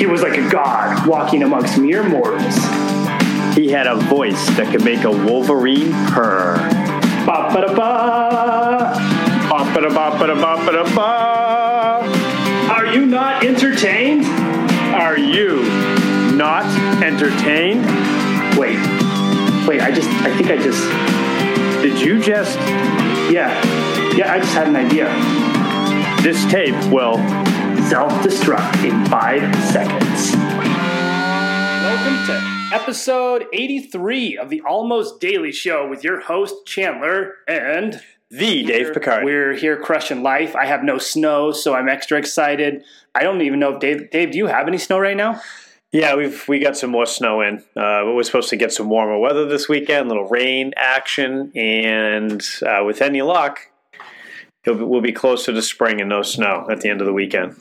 He 0.00 0.06
was 0.06 0.22
like 0.22 0.38
a 0.38 0.48
god 0.48 1.06
walking 1.06 1.42
amongst 1.42 1.76
mere 1.76 2.02
mortals. 2.02 2.56
He 3.54 3.68
had 3.68 3.86
a 3.86 3.96
voice 3.96 4.46
that 4.56 4.68
could 4.72 4.82
make 4.82 5.04
a 5.04 5.10
wolverine 5.10 5.92
purr. 6.06 6.56
Ba 7.26 7.50
ba 7.52 7.60
da 7.60 7.74
ba. 7.74 9.20
Ba-ba-da-ba-ba-da-ba-ba. 9.50 11.02
Are 12.72 12.86
you 12.86 13.04
not 13.04 13.44
entertained? 13.44 14.24
Are 14.94 15.18
you 15.18 15.62
not 16.34 16.64
entertained? 17.02 17.84
Wait, 18.56 18.78
wait. 19.68 19.82
I 19.82 19.90
just. 19.94 20.08
I 20.24 20.34
think 20.34 20.50
I 20.50 20.56
just. 20.56 20.82
Did 21.82 22.00
you 22.00 22.22
just. 22.22 22.58
Yeah, 23.30 23.52
yeah. 24.16 24.32
I 24.32 24.38
just 24.40 24.54
had 24.54 24.66
an 24.66 24.76
idea. 24.76 25.12
This 26.22 26.42
tape 26.50 26.74
will. 26.90 27.18
Self-destruct 27.90 28.88
in 28.88 29.04
five 29.06 29.52
seconds. 29.64 30.36
Welcome 31.82 32.24
to 32.26 32.70
episode 32.72 33.46
83 33.52 34.38
of 34.38 34.48
the 34.48 34.60
Almost 34.60 35.18
Daily 35.18 35.50
Show 35.50 35.88
with 35.88 36.04
your 36.04 36.20
host, 36.20 36.64
Chandler, 36.66 37.38
and 37.48 38.00
The 38.30 38.62
Dave 38.62 38.94
Picard. 38.94 39.24
we're 39.24 39.54
here 39.54 39.76
crushing 39.76 40.22
life. 40.22 40.54
I 40.54 40.66
have 40.66 40.84
no 40.84 40.98
snow, 40.98 41.50
so 41.50 41.74
I'm 41.74 41.88
extra 41.88 42.16
excited. 42.16 42.84
I 43.16 43.24
don't 43.24 43.42
even 43.42 43.58
know 43.58 43.74
if 43.74 43.80
Dave, 43.80 44.08
Dave, 44.12 44.30
do 44.30 44.38
you 44.38 44.46
have 44.46 44.68
any 44.68 44.78
snow 44.78 45.00
right 45.00 45.16
now? 45.16 45.42
Yeah, 45.90 46.14
we've 46.14 46.46
we 46.46 46.60
got 46.60 46.76
some 46.76 46.90
more 46.90 47.06
snow 47.06 47.40
in. 47.40 47.56
Uh, 47.74 48.06
we're 48.06 48.22
supposed 48.22 48.50
to 48.50 48.56
get 48.56 48.72
some 48.72 48.88
warmer 48.88 49.18
weather 49.18 49.46
this 49.46 49.68
weekend, 49.68 50.06
little 50.08 50.28
rain 50.28 50.74
action, 50.76 51.50
and 51.56 52.40
uh, 52.62 52.84
with 52.84 53.02
any 53.02 53.22
luck, 53.22 53.58
it'll 54.62 54.78
be, 54.78 54.84
we'll 54.84 55.00
be 55.00 55.10
closer 55.10 55.52
to 55.52 55.60
spring 55.60 56.00
and 56.00 56.08
no 56.08 56.22
snow 56.22 56.68
at 56.70 56.82
the 56.82 56.88
end 56.88 57.00
of 57.00 57.08
the 57.08 57.12
weekend. 57.12 57.56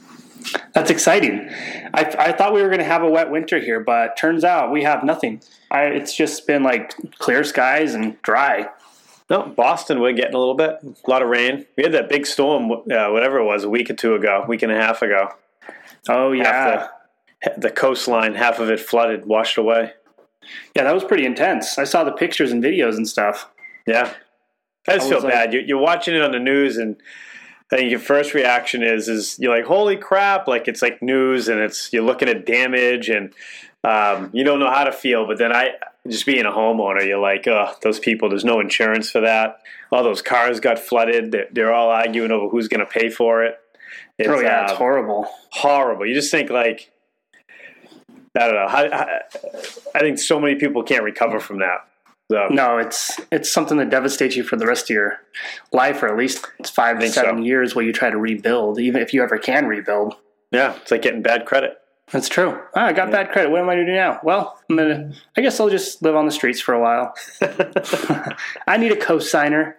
That's 0.74 0.90
exciting. 0.90 1.50
I, 1.94 2.16
I 2.18 2.32
thought 2.32 2.54
we 2.54 2.62
were 2.62 2.70
going 2.70 2.80
to 2.80 2.86
have 2.86 3.04
a 3.04 3.10
wet 3.10 3.30
winter 3.30 3.60
here, 3.60 3.80
but 3.80 4.16
turns 4.18 4.44
out 4.44 4.72
we 4.72 4.84
have 4.84 5.04
nothing. 5.04 5.42
I, 5.72 5.84
it's 5.86 6.16
just 6.16 6.48
been 6.48 6.64
like 6.64 6.94
clear 7.18 7.44
skies 7.44 7.94
and 7.94 8.22
dry. 8.22 8.68
No, 9.30 9.44
Boston, 9.44 10.00
we're 10.00 10.14
getting 10.14 10.34
a 10.34 10.40
little 10.40 10.56
bit, 10.56 10.80
a 10.84 11.10
lot 11.10 11.22
of 11.22 11.30
rain. 11.30 11.66
We 11.78 11.84
had 11.84 11.92
that 11.92 12.10
big 12.10 12.26
storm, 12.26 12.72
uh, 12.72 13.10
whatever 13.10 13.38
it 13.40 13.46
was, 13.46 13.64
a 13.64 13.70
week 13.70 13.90
or 13.90 13.94
two 13.94 14.16
ago, 14.16 14.44
week 14.48 14.64
and 14.64 14.72
a 14.72 14.76
half 14.76 15.02
ago. 15.04 15.30
Oh, 16.08 16.32
yeah. 16.32 16.88
The, 17.44 17.54
the 17.58 17.70
coastline, 17.70 18.34
half 18.34 18.60
of 18.60 18.72
it 18.72 18.80
flooded, 18.80 19.26
washed 19.26 19.58
away. 19.58 19.94
Yeah, 20.76 20.84
that 20.84 20.94
was 20.96 21.04
pretty 21.04 21.26
intense. 21.26 21.78
I 21.78 21.84
saw 21.84 22.04
the 22.04 22.12
pictures 22.12 22.52
and 22.52 22.64
videos 22.64 22.96
and 22.96 23.08
stuff. 23.08 23.50
Yeah, 23.86 24.14
I 24.88 24.96
just 24.96 25.08
I 25.08 25.10
feel 25.10 25.22
like- 25.22 25.32
bad. 25.32 25.54
You, 25.54 25.60
you're 25.60 25.78
watching 25.78 26.16
it 26.16 26.22
on 26.24 26.32
the 26.32 26.40
news, 26.40 26.78
and 26.78 26.96
I 27.72 27.78
think 27.78 27.92
your 27.92 28.00
first 28.00 28.34
reaction 28.34 28.82
is 28.82 29.08
is 29.08 29.38
you're 29.40 29.56
like, 29.56 29.66
"Holy 29.66 29.96
crap!" 29.96 30.48
Like 30.48 30.68
it's 30.68 30.82
like 30.82 31.02
news, 31.02 31.48
and 31.48 31.60
it's 31.60 31.94
you're 31.94 32.04
looking 32.04 32.28
at 32.28 32.46
damage, 32.46 33.10
and 33.10 33.34
um, 33.84 34.32
you 34.34 34.44
don't 34.44 34.60
know 34.60 34.72
how 34.72 34.86
to 34.86 34.92
feel. 34.92 35.28
But 35.28 35.38
then 35.38 35.52
I, 35.54 35.72
just 36.08 36.26
being 36.26 36.46
a 36.46 36.52
homeowner, 36.52 37.06
you're 37.06 37.20
like, 37.20 37.48
"Oh, 37.48 37.74
those 37.84 38.00
people. 38.00 38.30
There's 38.30 38.46
no 38.46 38.60
insurance 38.60 39.12
for 39.12 39.22
that. 39.22 39.62
All 39.92 40.04
those 40.04 40.22
cars 40.22 40.60
got 40.60 40.80
flooded. 40.80 41.32
They're, 41.32 41.48
they're 41.52 41.74
all 41.74 41.90
arguing 41.90 42.32
over 42.32 42.50
who's 42.50 42.68
going 42.68 42.80
to 42.80 42.86
pay 42.86 43.10
for 43.10 43.44
it. 43.44 43.60
It's, 44.18 44.28
oh, 44.28 44.40
yeah, 44.40 44.64
it's 44.64 44.72
um, 44.74 44.78
horrible. 44.78 45.28
horrible. 45.52 46.06
You 46.06 46.14
just 46.14 46.30
think 46.30 46.50
like, 46.50 46.92
I 48.36 48.40
don't 48.40 48.54
know. 48.54 48.68
How, 48.68 48.90
how, 48.92 49.08
I 49.96 50.00
think 50.00 50.20
so 50.20 50.40
many 50.40 50.56
people 50.56 50.84
can't 50.84 51.04
recover 51.04 51.40
from 51.40 51.60
that. 51.60 51.88
So, 52.32 52.48
No, 52.50 52.78
it's 52.78 53.20
it's 53.32 53.52
something 53.52 53.78
that 53.78 53.90
devastates 53.90 54.36
you 54.36 54.44
for 54.44 54.56
the 54.56 54.68
rest 54.68 54.86
of 54.86 54.94
your 54.94 55.20
life, 55.74 56.04
or 56.04 56.08
at 56.08 56.18
least 56.18 56.46
five 56.68 57.00
to 57.00 57.10
seven 57.10 57.38
so. 57.40 57.44
years 57.44 57.76
while 57.76 57.84
you 57.84 57.92
try 57.92 58.10
to 58.10 58.18
rebuild, 58.18 58.80
even 58.80 59.02
if 59.02 59.14
you 59.14 59.24
ever 59.24 59.38
can 59.38 59.66
rebuild. 59.66 60.16
Yeah, 60.52 60.76
it's 60.76 60.92
like 60.92 61.02
getting 61.02 61.22
bad 61.22 61.46
credit. 61.46 61.78
That's 62.12 62.30
true. 62.30 62.60
Ah, 62.76 62.86
I 62.86 62.94
got 62.94 63.12
bad 63.12 63.32
credit. 63.32 63.52
What 63.52 63.62
am 63.62 63.70
I 63.70 63.76
going 63.76 63.86
to 63.86 63.92
do 63.92 63.96
now? 63.96 64.20
Well, 64.24 64.60
I'm 64.70 64.78
gonna. 64.78 65.14
I 65.38 65.42
guess 65.42 65.60
I'll 65.60 65.70
just 65.70 66.02
live 66.02 66.16
on 66.16 66.26
the 66.26 66.32
streets 66.32 66.60
for 66.60 66.74
a 66.74 66.82
while. 66.82 67.14
I 68.68 68.78
need 68.78 68.92
a 68.92 68.96
cosigner. 68.96 69.76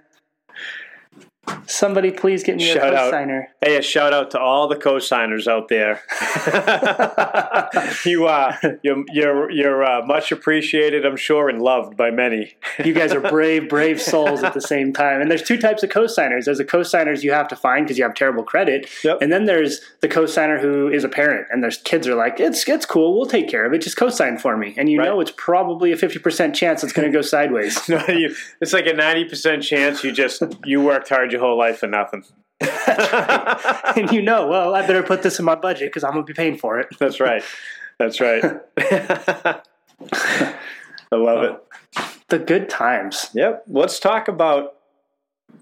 Somebody, 1.67 2.11
please 2.11 2.43
get 2.43 2.57
me 2.57 2.65
Shout 2.65 2.93
a 2.93 2.97
out. 2.97 3.13
cosigner. 3.13 3.47
Hey, 3.61 3.77
a 3.77 3.83
shout 3.83 4.13
out 4.13 4.31
to 4.33 4.41
all 4.41 4.69
the 4.69 4.77
co-signers 4.77 5.47
out 5.49 5.69
there. 5.69 6.01
you 8.05 8.27
uh, 8.27 8.57
you're 8.83 9.05
you're, 9.13 9.51
you're 9.51 9.85
uh, 9.85 10.05
much 10.07 10.33
appreciated, 10.33 11.05
I'm 11.07 11.17
sure, 11.17 11.49
and 11.49 11.61
loved 11.63 11.97
by 11.97 12.11
many. 12.11 12.55
You 12.85 12.93
guys 12.93 13.13
are 13.13 13.21
brave, 13.21 13.69
brave 13.69 14.01
souls 14.01 14.43
at 14.43 14.55
the 14.55 14.61
same 14.61 14.93
time. 14.93 15.21
And 15.21 15.31
there's 15.31 15.43
two 15.43 15.59
types 15.59 15.83
of 15.83 15.91
cosigners. 15.91 16.45
There's 16.47 16.59
the 16.59 16.65
cosigners 16.65 17.23
you 17.23 17.33
have 17.33 17.49
to 17.49 17.57
find 17.57 17.85
because 17.87 17.99
you 17.99 18.05
have 18.05 18.15
terrible 18.15 18.43
credit, 18.43 18.89
Yep. 19.05 19.19
and 19.23 19.33
then 19.33 19.45
there's 19.47 19.81
the 20.01 20.09
cosigner 20.09 20.61
who 20.61 20.89
is 20.89 21.05
a 21.05 21.09
parent, 21.09 21.47
and 21.51 21.63
there's 21.63 21.79
kids 21.79 22.07
are 22.09 22.15
like, 22.15 22.41
it's 22.41 22.69
it's 22.69 22.87
cool, 22.87 23.15
we'll 23.17 23.27
take 23.27 23.49
care 23.49 23.65
of 23.65 23.73
it. 23.73 23.79
Just 23.83 23.97
cosign 23.97 24.41
for 24.41 24.57
me, 24.57 24.75
and 24.77 24.89
you 24.91 24.99
Right. 24.99 25.05
know 25.07 25.21
it's 25.21 25.33
probably 25.37 25.93
a 25.93 25.97
fifty 25.97 26.19
percent 26.19 26.55
chance 26.55 26.83
it's 26.85 26.93
going 26.93 27.11
to 27.11 27.17
go 27.17 27.23
sideways. 27.23 27.79
No, 27.91 28.05
you, 28.07 28.35
it's 28.61 28.73
like 28.73 28.87
a 28.87 28.93
ninety 28.93 29.25
percent 29.25 29.63
chance 29.65 30.05
you 30.05 30.13
just 30.13 30.43
you 30.65 30.81
worked 30.81 31.09
hard 31.09 31.33
your 31.41 31.49
whole 31.49 31.59
life 31.59 31.79
for 31.79 31.87
nothing. 31.87 32.25
and 32.61 34.13
you 34.13 34.23
know, 34.23 34.47
well, 34.47 34.75
I 34.75 34.87
better 34.87 35.03
put 35.03 35.23
this 35.23 35.39
in 35.39 35.45
my 35.45 35.55
budget 35.55 35.89
because 35.89 36.05
I'm 36.05 36.13
going 36.13 36.27
to 36.27 36.33
be 36.33 36.37
paying 36.37 36.59
for 36.59 36.79
it. 36.79 36.89
That's 36.99 37.19
right. 37.21 37.43
That's 37.99 38.21
right. 38.21 38.45
I 40.13 41.17
love 41.17 41.45
it. 41.45 41.65
The 42.29 42.39
good 42.39 42.69
times. 42.69 43.31
Yep. 43.35 43.65
Let's 43.69 43.99
talk 43.99 44.29
about 44.29 44.77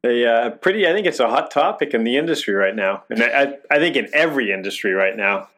a 0.05 0.27
uh, 0.27 0.50
pretty. 0.50 0.87
I 0.87 0.93
think 0.93 1.06
it's 1.06 1.21
a 1.21 1.28
hot 1.28 1.50
topic 1.50 1.94
in 1.94 2.05
the 2.05 2.17
industry 2.17 2.55
right 2.55 2.77
now, 2.77 3.05
and 3.09 3.22
I, 3.22 3.55
I 3.71 3.78
think 3.78 3.97
in 3.97 4.09
every 4.12 4.53
industry 4.53 4.93
right 4.93 5.17
now. 5.17 5.49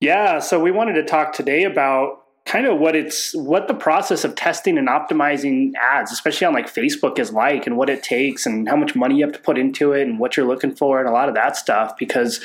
Yeah, 0.00 0.38
so 0.38 0.60
we 0.60 0.70
wanted 0.70 0.92
to 0.94 1.02
talk 1.02 1.32
today 1.32 1.64
about 1.64 2.25
kind 2.46 2.64
of 2.64 2.78
what 2.78 2.94
it's 2.94 3.34
what 3.34 3.66
the 3.66 3.74
process 3.74 4.24
of 4.24 4.34
testing 4.36 4.78
and 4.78 4.88
optimizing 4.88 5.72
ads, 5.82 6.12
especially 6.12 6.46
on 6.46 6.54
like 6.54 6.72
Facebook 6.72 7.18
is 7.18 7.32
like 7.32 7.66
and 7.66 7.76
what 7.76 7.90
it 7.90 8.02
takes 8.02 8.46
and 8.46 8.68
how 8.68 8.76
much 8.76 8.94
money 8.94 9.16
you 9.16 9.24
have 9.24 9.34
to 9.34 9.40
put 9.40 9.58
into 9.58 9.92
it 9.92 10.02
and 10.02 10.18
what 10.20 10.36
you're 10.36 10.46
looking 10.46 10.74
for 10.74 11.00
and 11.00 11.08
a 11.08 11.12
lot 11.12 11.28
of 11.28 11.34
that 11.34 11.56
stuff 11.56 11.96
because 11.98 12.40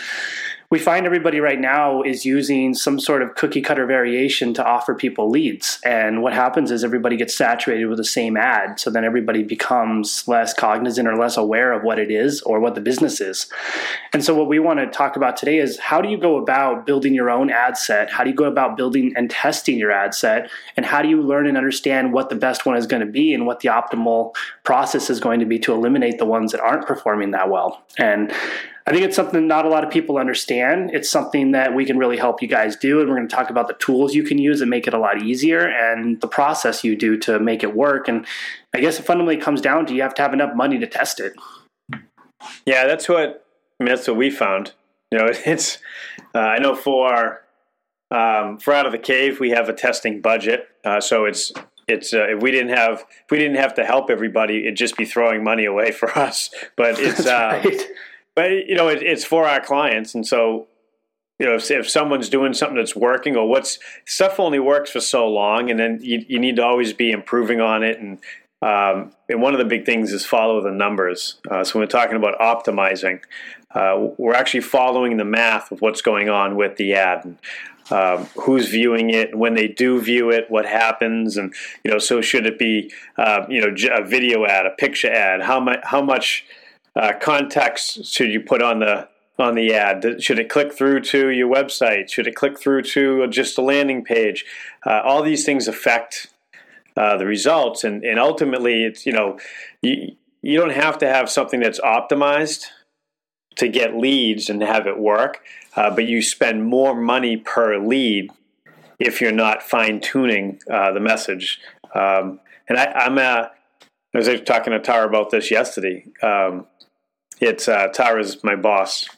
we 0.72 0.80
find 0.80 1.06
everybody 1.06 1.42
right 1.42 1.60
now 1.60 2.02
is 2.02 2.26
using 2.26 2.74
some 2.74 2.98
sort 2.98 3.22
of 3.22 3.36
cookie 3.36 3.62
cutter 3.62 3.86
variation 3.86 4.54
to 4.54 4.66
offer 4.66 4.96
people 4.96 5.30
leads. 5.30 5.82
And 5.84 6.24
what 6.24 6.32
happens 6.32 6.72
is 6.72 6.86
everybody 6.86 7.18
gets 7.18 7.36
saturated 7.36 7.88
with 7.88 7.98
the 7.98 8.06
same 8.06 8.38
ad. 8.38 8.80
So 8.80 8.90
then 8.90 9.04
everybody 9.04 9.44
becomes 9.44 10.26
less 10.30 10.54
cognizant 10.54 11.10
or 11.10 11.18
less 11.18 11.36
aware 11.36 11.74
of 11.74 11.84
what 11.84 12.00
it 12.00 12.10
is 12.10 12.42
or 12.44 12.62
what 12.62 12.76
the 12.76 12.82
business 12.82 13.20
is. 13.20 13.52
And 14.14 14.24
so 14.24 14.34
what 14.34 14.48
we 14.48 14.60
want 14.60 14.80
to 14.80 14.88
talk 14.88 15.18
about 15.18 15.36
today 15.36 15.60
is 15.60 15.78
how 15.78 16.02
do 16.02 16.08
you 16.08 16.18
go 16.18 16.38
about 16.38 16.86
building 16.86 17.14
your 17.14 17.30
own 17.30 17.52
ad 17.52 17.76
set? 17.76 18.10
How 18.10 18.24
do 18.24 18.30
you 18.30 18.36
go 18.36 18.46
about 18.46 18.78
building 18.78 19.12
and 19.18 19.30
testing 19.30 19.78
your 19.78 19.92
ad 19.92 20.14
set? 20.14 20.50
And 20.78 20.86
how 20.86 21.02
do 21.02 21.10
you 21.10 21.22
learn 21.22 21.48
and 21.48 21.58
understand 21.58 22.14
what 22.14 22.30
the 22.30 22.36
best 22.36 22.66
one 22.66 22.78
is 22.78 22.88
going 22.88 23.06
to 23.06 23.12
be 23.12 23.34
and 23.34 23.46
what 23.46 23.60
the 23.60 23.68
optimal 23.68 24.34
process 24.64 25.10
is 25.10 25.20
going 25.20 25.42
to 25.42 25.46
be 25.46 25.60
to 25.60 25.74
eliminate 25.74 26.18
the 26.18 26.26
ones 26.26 26.54
that 26.54 26.62
aren't 26.62 26.88
performing 26.88 27.32
that 27.32 27.50
well? 27.50 27.84
And 27.98 28.32
I 28.88 28.92
think 28.92 29.04
it's 29.04 29.16
something 29.16 29.48
not 29.48 29.66
a 29.66 29.70
lot 29.70 29.84
of 29.84 29.92
people 29.92 30.18
understand. 30.18 30.92
It's 30.94 31.10
something 31.10 31.52
that 31.52 31.76
we 31.76 31.86
can 31.86 31.98
really 31.98 32.18
help 32.18 32.42
you 32.42 32.48
guys 32.48 32.76
do. 32.76 33.00
And 33.00 33.10
we're 33.10 33.16
going 33.16 33.28
to 33.28 33.36
talk 33.36 33.50
about 33.50 33.68
the 33.68 33.76
tools 33.76 34.16
you 34.16 34.24
can 34.24 34.38
use 34.40 34.60
that 34.60 34.66
make 34.66 34.88
it 34.88 34.94
a 34.94 34.98
lot 34.98 35.22
easier 35.22 35.68
and 35.68 36.20
the 36.20 36.28
process 36.28 36.84
you 36.84 36.96
do 36.96 37.18
to 37.20 37.40
make 37.40 37.64
it 37.64 37.76
work. 37.76 38.08
And 38.08 38.26
I 38.74 38.80
guess 38.80 39.00
it 39.00 39.04
fundamentally 39.04 39.38
comes 39.38 39.62
down 39.62 39.86
to 39.86 39.94
you 39.94 40.02
have 40.02 40.16
to 40.16 40.22
have 40.22 40.34
enough 40.34 40.56
money 40.56 40.80
to 40.80 40.88
test 40.88 41.20
it. 41.20 41.34
Yeah, 42.66 42.88
that's 42.88 43.08
what 43.08 43.46
I 43.80 43.84
mean, 43.84 43.94
that's 43.94 44.08
what 44.08 44.18
we 44.18 44.32
found. 44.32 44.74
You 45.12 45.20
know, 45.20 45.28
it's 45.46 45.78
uh, 46.34 46.40
I 46.40 46.58
know 46.58 46.76
for 46.76 47.44
um, 48.10 48.58
for 48.58 48.74
out 48.74 48.88
of 48.88 48.92
the 48.92 49.00
cave 49.00 49.40
we 49.40 49.52
have 49.52 49.70
a 49.70 49.74
testing 49.74 50.22
budget, 50.22 50.68
uh, 50.84 51.00
so 51.00 51.26
it's 51.26 51.52
it's 51.88 52.14
uh, 52.14 52.30
if 52.30 52.42
we 52.42 52.50
didn't 52.50 52.76
have 52.76 53.06
if 53.26 53.32
we 53.32 53.38
didn't 53.38 53.58
have 53.58 53.76
to 53.76 53.86
help 53.86 54.10
everybody, 54.10 54.62
it'd 54.62 54.76
just 54.76 54.98
be 54.98 55.06
throwing 55.06 55.44
money 55.44 55.66
away 55.66 55.92
for 55.92 56.10
us. 56.18 56.50
But 56.76 57.00
it's 57.00 57.28
uh, 57.28 57.62
Right? 57.64 57.88
But 58.36 58.52
you 58.52 58.76
know 58.76 58.88
it, 58.88 59.02
it's 59.02 59.26
for 59.26 59.48
our 59.48 59.62
clients, 59.62 60.16
and 60.16 60.26
so 60.26 60.68
you 61.40 61.46
know 61.46 61.56
if, 61.56 61.70
if 61.72 61.90
someone's 61.90 62.30
doing 62.30 62.54
something 62.54 62.78
that's 62.78 62.96
working 62.96 63.36
or 63.36 63.48
what's 63.48 63.80
stuff 64.06 64.40
only 64.40 64.60
works 64.60 64.92
for 64.92 65.00
so 65.00 65.28
long, 65.28 65.70
and 65.70 65.80
then 65.80 66.00
you, 66.02 66.24
you 66.28 66.40
need 66.40 66.56
to 66.58 66.64
always 66.64 66.94
be 66.94 67.12
improving 67.12 67.62
on 67.62 67.84
it 67.84 68.00
and. 68.00 68.20
Um, 68.64 69.14
and 69.28 69.42
one 69.42 69.54
of 69.54 69.58
the 69.58 69.66
big 69.66 69.88
things 69.88 70.14
is 70.14 70.24
follow 70.24 70.62
the 70.62 70.70
numbers. 70.70 71.38
Uh, 71.50 71.64
so 71.64 71.80
when 71.80 71.88
we're 71.88 71.90
talking 71.90 72.16
about 72.16 72.38
optimizing, 72.38 73.22
uh, 73.74 74.10
we're 74.20 74.36
actually 74.36 74.62
following 74.62 75.18
the 75.18 75.26
math 75.26 75.72
of 75.72 75.82
what's 75.82 76.04
going 76.04 76.30
on 76.30 76.56
with 76.56 76.76
the 76.76 76.94
ad, 76.94 77.26
and, 77.26 77.38
um, 77.90 78.26
who's 78.36 78.70
viewing 78.70 79.10
it, 79.10 79.36
when 79.36 79.56
they 79.56 79.68
do 79.68 80.00
view 80.00 80.30
it, 80.30 80.46
what 80.50 80.68
happens, 80.68 81.38
and 81.38 81.56
you 81.84 81.90
know, 81.90 81.98
so 81.98 82.22
should 82.22 82.46
it 82.46 82.60
be, 82.60 82.92
uh, 83.18 83.46
you 83.50 83.62
know, 83.62 83.74
a 83.92 84.04
video 84.04 84.46
ad, 84.46 84.68
a 84.68 84.70
picture 84.72 85.12
ad? 85.12 85.42
How 85.42 85.60
much, 85.60 85.80
how 85.84 86.02
much 86.02 86.46
uh, 86.96 87.14
context 87.22 88.06
should 88.06 88.32
you 88.32 88.42
put 88.42 88.62
on 88.62 88.80
the 88.80 89.08
on 89.40 89.56
the 89.56 89.74
ad? 89.74 90.22
Should 90.22 90.40
it 90.40 90.50
click 90.50 90.74
through 90.74 91.02
to 91.02 91.30
your 91.30 91.54
website? 91.54 92.12
Should 92.12 92.28
it 92.28 92.36
click 92.36 92.60
through 92.60 92.84
to 92.84 93.28
just 93.28 93.58
a 93.58 93.62
landing 93.62 94.04
page? 94.04 94.46
Uh, 94.86 95.02
all 95.04 95.24
these 95.24 95.46
things 95.46 95.68
affect 95.68 96.28
uh, 96.96 97.18
the 97.18 97.26
results, 97.26 97.84
and 97.84 98.04
and 98.04 98.20
ultimately, 98.20 98.84
it's 98.84 99.06
you 99.06 99.14
know, 99.14 99.40
you 99.82 100.16
you 100.42 100.60
don't 100.60 100.72
have 100.74 100.98
to 101.00 101.08
have 101.08 101.30
something 101.30 101.60
that's 101.60 101.80
optimized 101.80 102.66
to 103.56 103.68
get 103.68 103.96
leads 103.96 104.50
and 104.50 104.62
have 104.62 104.88
it 104.88 104.98
work, 104.98 105.42
uh, 105.76 105.90
but 105.90 106.06
you 106.06 106.22
spend 106.22 106.64
more 106.64 106.96
money 106.96 107.38
per 107.38 107.78
lead 107.78 108.32
if 109.00 109.20
you're 109.20 109.32
not 109.32 109.64
fine 109.64 110.00
tuning 110.00 110.60
uh, 110.72 110.92
the 110.92 111.00
message. 111.00 111.60
Um, 111.94 112.40
and 112.70 112.78
I, 112.78 113.06
am 113.06 113.18
uh, 113.18 113.48
I 114.14 114.18
was 114.18 114.30
talking 114.46 114.72
to 114.72 114.80
Tara 114.80 115.08
about 115.08 115.32
this 115.32 115.52
yesterday. 115.52 116.06
Um, 116.22 116.66
it's 117.42 117.68
uh, 117.68 117.88
Tara's 117.88 118.44
my 118.44 118.56
boss. 118.56 119.10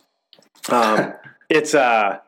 Um, 0.70 1.14
it's 1.50 1.76
uh, 1.76 2.20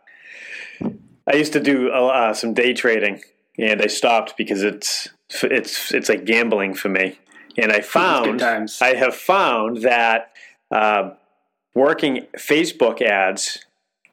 I 1.28 1.36
used 1.36 1.54
to 1.54 1.60
do 1.60 1.90
uh, 1.90 2.34
some 2.34 2.54
day 2.54 2.74
trading, 2.74 3.22
and 3.58 3.82
I 3.82 3.88
stopped 3.88 4.38
because 4.38 4.62
it's 4.62 5.10
it's 5.42 5.92
it's 5.92 6.10
like 6.10 6.26
gambling 6.26 6.76
for 6.76 6.90
me. 6.90 7.18
And 7.58 7.72
I 7.72 7.80
found 7.82 8.42
I 8.44 8.96
have 8.96 9.16
found 9.16 9.82
that 9.84 10.34
uh, 10.70 11.12
working 11.74 12.28
Facebook 12.38 13.02
ads 13.02 13.66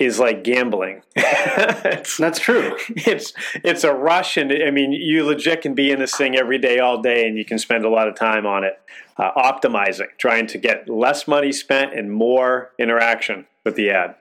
is 0.04 0.18
like 0.18 0.44
gambling. 0.44 1.02
That's 1.16 2.38
true. 2.38 2.76
It's 2.88 3.32
it's 3.54 3.84
a 3.84 3.92
rush, 3.92 4.36
and 4.36 4.52
I 4.52 4.70
mean, 4.70 4.92
you 4.92 5.24
legit 5.24 5.62
can 5.62 5.74
be 5.74 5.90
in 5.90 5.98
this 5.98 6.14
thing 6.16 6.36
every 6.36 6.58
day, 6.58 6.78
all 6.78 7.00
day, 7.00 7.26
and 7.26 7.36
you 7.36 7.44
can 7.44 7.58
spend 7.58 7.84
a 7.84 7.88
lot 7.88 8.08
of 8.08 8.14
time 8.14 8.46
on 8.46 8.64
it, 8.64 8.80
uh, 9.16 9.32
optimizing, 9.32 10.08
trying 10.18 10.46
to 10.48 10.58
get 10.58 10.88
less 10.88 11.26
money 11.28 11.52
spent 11.52 11.94
and 11.94 12.12
more 12.12 12.70
interaction 12.78 13.46
with 13.64 13.76
the 13.76 13.90
ad. 13.90 14.14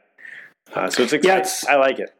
Uh, 0.74 0.90
so 0.90 1.04
it's 1.04 1.14
exciting. 1.14 1.24
Yeah, 1.24 1.38
it's, 1.40 1.66
I 1.68 1.76
like 1.76 2.00
it. 2.00 2.14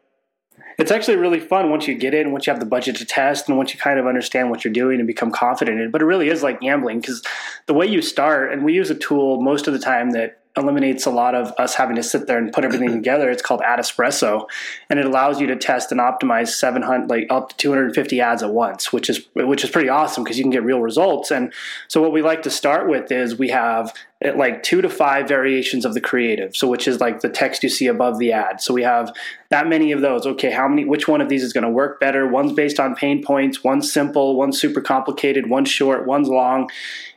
It's 0.78 0.90
actually 0.90 1.16
really 1.16 1.40
fun 1.40 1.70
once 1.70 1.86
you 1.86 1.94
get 1.94 2.14
in, 2.14 2.32
once 2.32 2.46
you 2.46 2.52
have 2.52 2.60
the 2.60 2.66
budget 2.66 2.96
to 2.96 3.04
test, 3.04 3.48
and 3.48 3.56
once 3.56 3.74
you 3.74 3.80
kind 3.80 3.98
of 3.98 4.06
understand 4.06 4.50
what 4.50 4.64
you're 4.64 4.72
doing 4.72 4.98
and 4.98 5.06
become 5.06 5.30
confident 5.30 5.78
in 5.78 5.86
it. 5.86 5.92
But 5.92 6.02
it 6.02 6.06
really 6.06 6.28
is 6.28 6.42
like 6.42 6.60
gambling 6.60 7.00
because 7.00 7.22
the 7.66 7.74
way 7.74 7.86
you 7.86 8.02
start, 8.02 8.52
and 8.52 8.64
we 8.64 8.72
use 8.72 8.90
a 8.90 8.94
tool 8.94 9.40
most 9.40 9.66
of 9.66 9.72
the 9.72 9.78
time 9.78 10.10
that 10.10 10.41
eliminates 10.56 11.06
a 11.06 11.10
lot 11.10 11.34
of 11.34 11.52
us 11.58 11.74
having 11.74 11.96
to 11.96 12.02
sit 12.02 12.26
there 12.26 12.38
and 12.38 12.52
put 12.52 12.64
everything 12.64 12.90
together. 12.92 13.30
It's 13.30 13.42
called 13.42 13.62
Ad 13.62 13.78
Espresso, 13.78 14.46
and 14.90 14.98
it 14.98 15.06
allows 15.06 15.40
you 15.40 15.46
to 15.46 15.56
test 15.56 15.92
and 15.92 16.00
optimize 16.00 16.48
700, 16.48 17.08
like 17.08 17.26
up 17.30 17.50
to 17.50 17.56
250 17.56 18.20
ads 18.20 18.42
at 18.42 18.50
once, 18.52 18.92
which 18.92 19.08
is 19.08 19.26
which 19.34 19.64
is 19.64 19.70
pretty 19.70 19.88
awesome 19.88 20.24
because 20.24 20.38
you 20.38 20.44
can 20.44 20.50
get 20.50 20.64
real 20.64 20.80
results. 20.80 21.30
And 21.30 21.52
so, 21.88 22.02
what 22.02 22.12
we 22.12 22.22
like 22.22 22.42
to 22.42 22.50
start 22.50 22.88
with 22.88 23.10
is 23.10 23.38
we 23.38 23.48
have 23.48 23.94
eh, 24.20 24.32
like 24.32 24.62
two 24.62 24.82
to 24.82 24.88
five 24.88 25.26
variations 25.26 25.84
of 25.84 25.94
the 25.94 26.00
creative. 26.00 26.54
So, 26.56 26.68
which 26.68 26.86
is 26.86 27.00
like 27.00 27.20
the 27.20 27.30
text 27.30 27.62
you 27.62 27.68
see 27.68 27.86
above 27.86 28.18
the 28.18 28.32
ad. 28.32 28.60
So 28.60 28.74
we 28.74 28.82
have 28.82 29.12
that 29.50 29.68
many 29.68 29.92
of 29.92 30.00
those. 30.00 30.26
Okay, 30.26 30.50
how 30.50 30.68
many? 30.68 30.84
Which 30.84 31.08
one 31.08 31.20
of 31.20 31.28
these 31.28 31.42
is 31.42 31.52
going 31.52 31.64
to 31.64 31.70
work 31.70 32.00
better? 32.00 32.26
One's 32.26 32.52
based 32.52 32.78
on 32.78 32.94
pain 32.94 33.22
points. 33.22 33.64
One's 33.64 33.92
simple. 33.92 34.36
One's 34.36 34.60
super 34.60 34.80
complicated. 34.80 35.48
One's 35.48 35.70
short. 35.70 36.06
One's 36.06 36.28
long. 36.28 36.68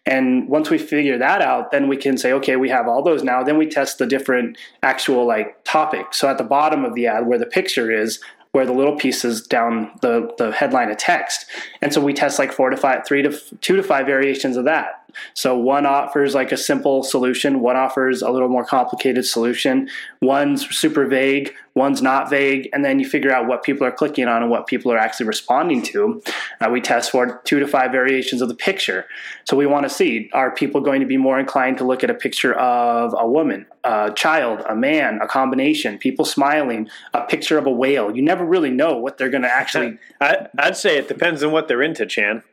And 0.06 0.48
once 0.48 0.70
we 0.70 0.78
figure 0.78 1.18
that 1.18 1.42
out, 1.42 1.72
then 1.72 1.88
we 1.88 1.98
can 1.98 2.18
say, 2.18 2.32
okay, 2.34 2.56
we 2.58 2.70
have 2.70 2.88
all 2.88 3.02
those 3.04 3.24
now. 3.24 3.42
Then 3.44 3.58
we 3.58 3.68
test 3.68 3.98
the 3.98 4.06
different 4.06 4.58
actual 4.84 5.26
like 5.26 5.64
topics. 5.64 6.20
So 6.20 6.28
at 6.30 6.38
the 6.38 6.44
bottom 6.44 6.86
of 6.86 6.94
the 6.94 7.08
ad 7.08 7.26
where 7.26 7.40
the 7.40 7.48
picture 7.48 7.92
is, 7.92 8.20
where 8.52 8.66
the 8.66 8.74
little 8.74 8.96
pieces 8.96 9.42
down 9.42 9.92
the, 10.02 10.32
the 10.38 10.52
headline 10.52 10.90
of 10.90 10.98
text. 10.98 11.46
And 11.82 11.92
so 11.92 12.00
we 12.00 12.14
test 12.14 12.40
like 12.40 12.54
four 12.54 12.70
to 12.70 12.78
five, 12.78 13.06
three 13.06 13.22
to 13.22 13.38
two 13.62 13.76
to 13.76 13.84
five 13.84 14.06
variations 14.06 14.58
of 14.58 14.66
that. 14.66 15.05
So 15.34 15.58
one 15.58 15.86
offers 15.86 16.34
like 16.36 16.52
a 16.52 16.58
simple 16.58 17.04
solution, 17.04 17.60
one 17.60 17.76
offers 17.76 18.22
a 18.22 18.30
little 18.30 18.50
more 18.50 18.66
complicated 18.66 19.26
solution, 19.26 19.90
one's 20.22 20.68
super 20.76 21.06
vague, 21.06 21.54
one's 21.76 22.02
not 22.02 22.30
vague, 22.30 22.70
and 22.74 22.86
then 22.86 23.00
you 23.00 23.08
figure 23.08 23.32
out 23.32 23.48
what 23.48 23.64
people 23.64 23.86
are 23.86 23.92
clicking 23.92 24.28
on 24.28 24.42
and 24.42 24.50
what 24.50 24.66
people 24.66 24.92
are 24.92 24.98
actually 24.98 25.26
responding 25.26 25.82
to. 25.82 26.22
Uh, 26.62 26.70
we 26.70 26.80
test 26.80 27.12
for 27.12 27.42
two 27.44 27.60
to 27.60 27.68
five 27.68 27.92
variations 27.92 28.42
of 28.42 28.48
the 28.48 28.56
picture. 28.56 29.06
So 29.44 29.58
we 29.58 29.66
want 29.66 29.84
to 29.84 29.90
see 29.90 30.30
are 30.34 30.52
people 30.52 30.82
going 30.82 31.02
to 31.02 31.08
be 31.08 31.18
more 31.18 31.40
inclined 31.40 31.78
to 31.80 31.84
look 31.84 32.04
at 32.04 32.10
a 32.10 32.14
picture 32.14 32.54
of 32.54 33.14
a 33.18 33.28
woman, 33.28 33.66
a 33.84 34.12
child, 34.16 34.64
a 34.68 34.76
man, 34.76 35.20
a 35.22 35.28
combination, 35.28 35.98
people 35.98 36.26
smiling, 36.26 36.90
a 37.14 37.22
picture 37.26 37.58
of 37.58 37.66
a 37.66 37.72
whale. 37.72 38.16
You 38.16 38.22
never 38.22 38.46
really 38.46 38.72
know 38.72 38.98
what 38.98 39.18
they're 39.18 39.30
going 39.30 39.44
to 39.44 39.54
actually. 39.54 39.98
I, 40.22 40.48
I'd 40.58 40.78
say 40.78 40.98
it 40.98 41.08
depends 41.08 41.44
on 41.44 41.52
what 41.52 41.68
they're 41.68 41.84
into, 41.84 42.06
Chan. 42.06 42.44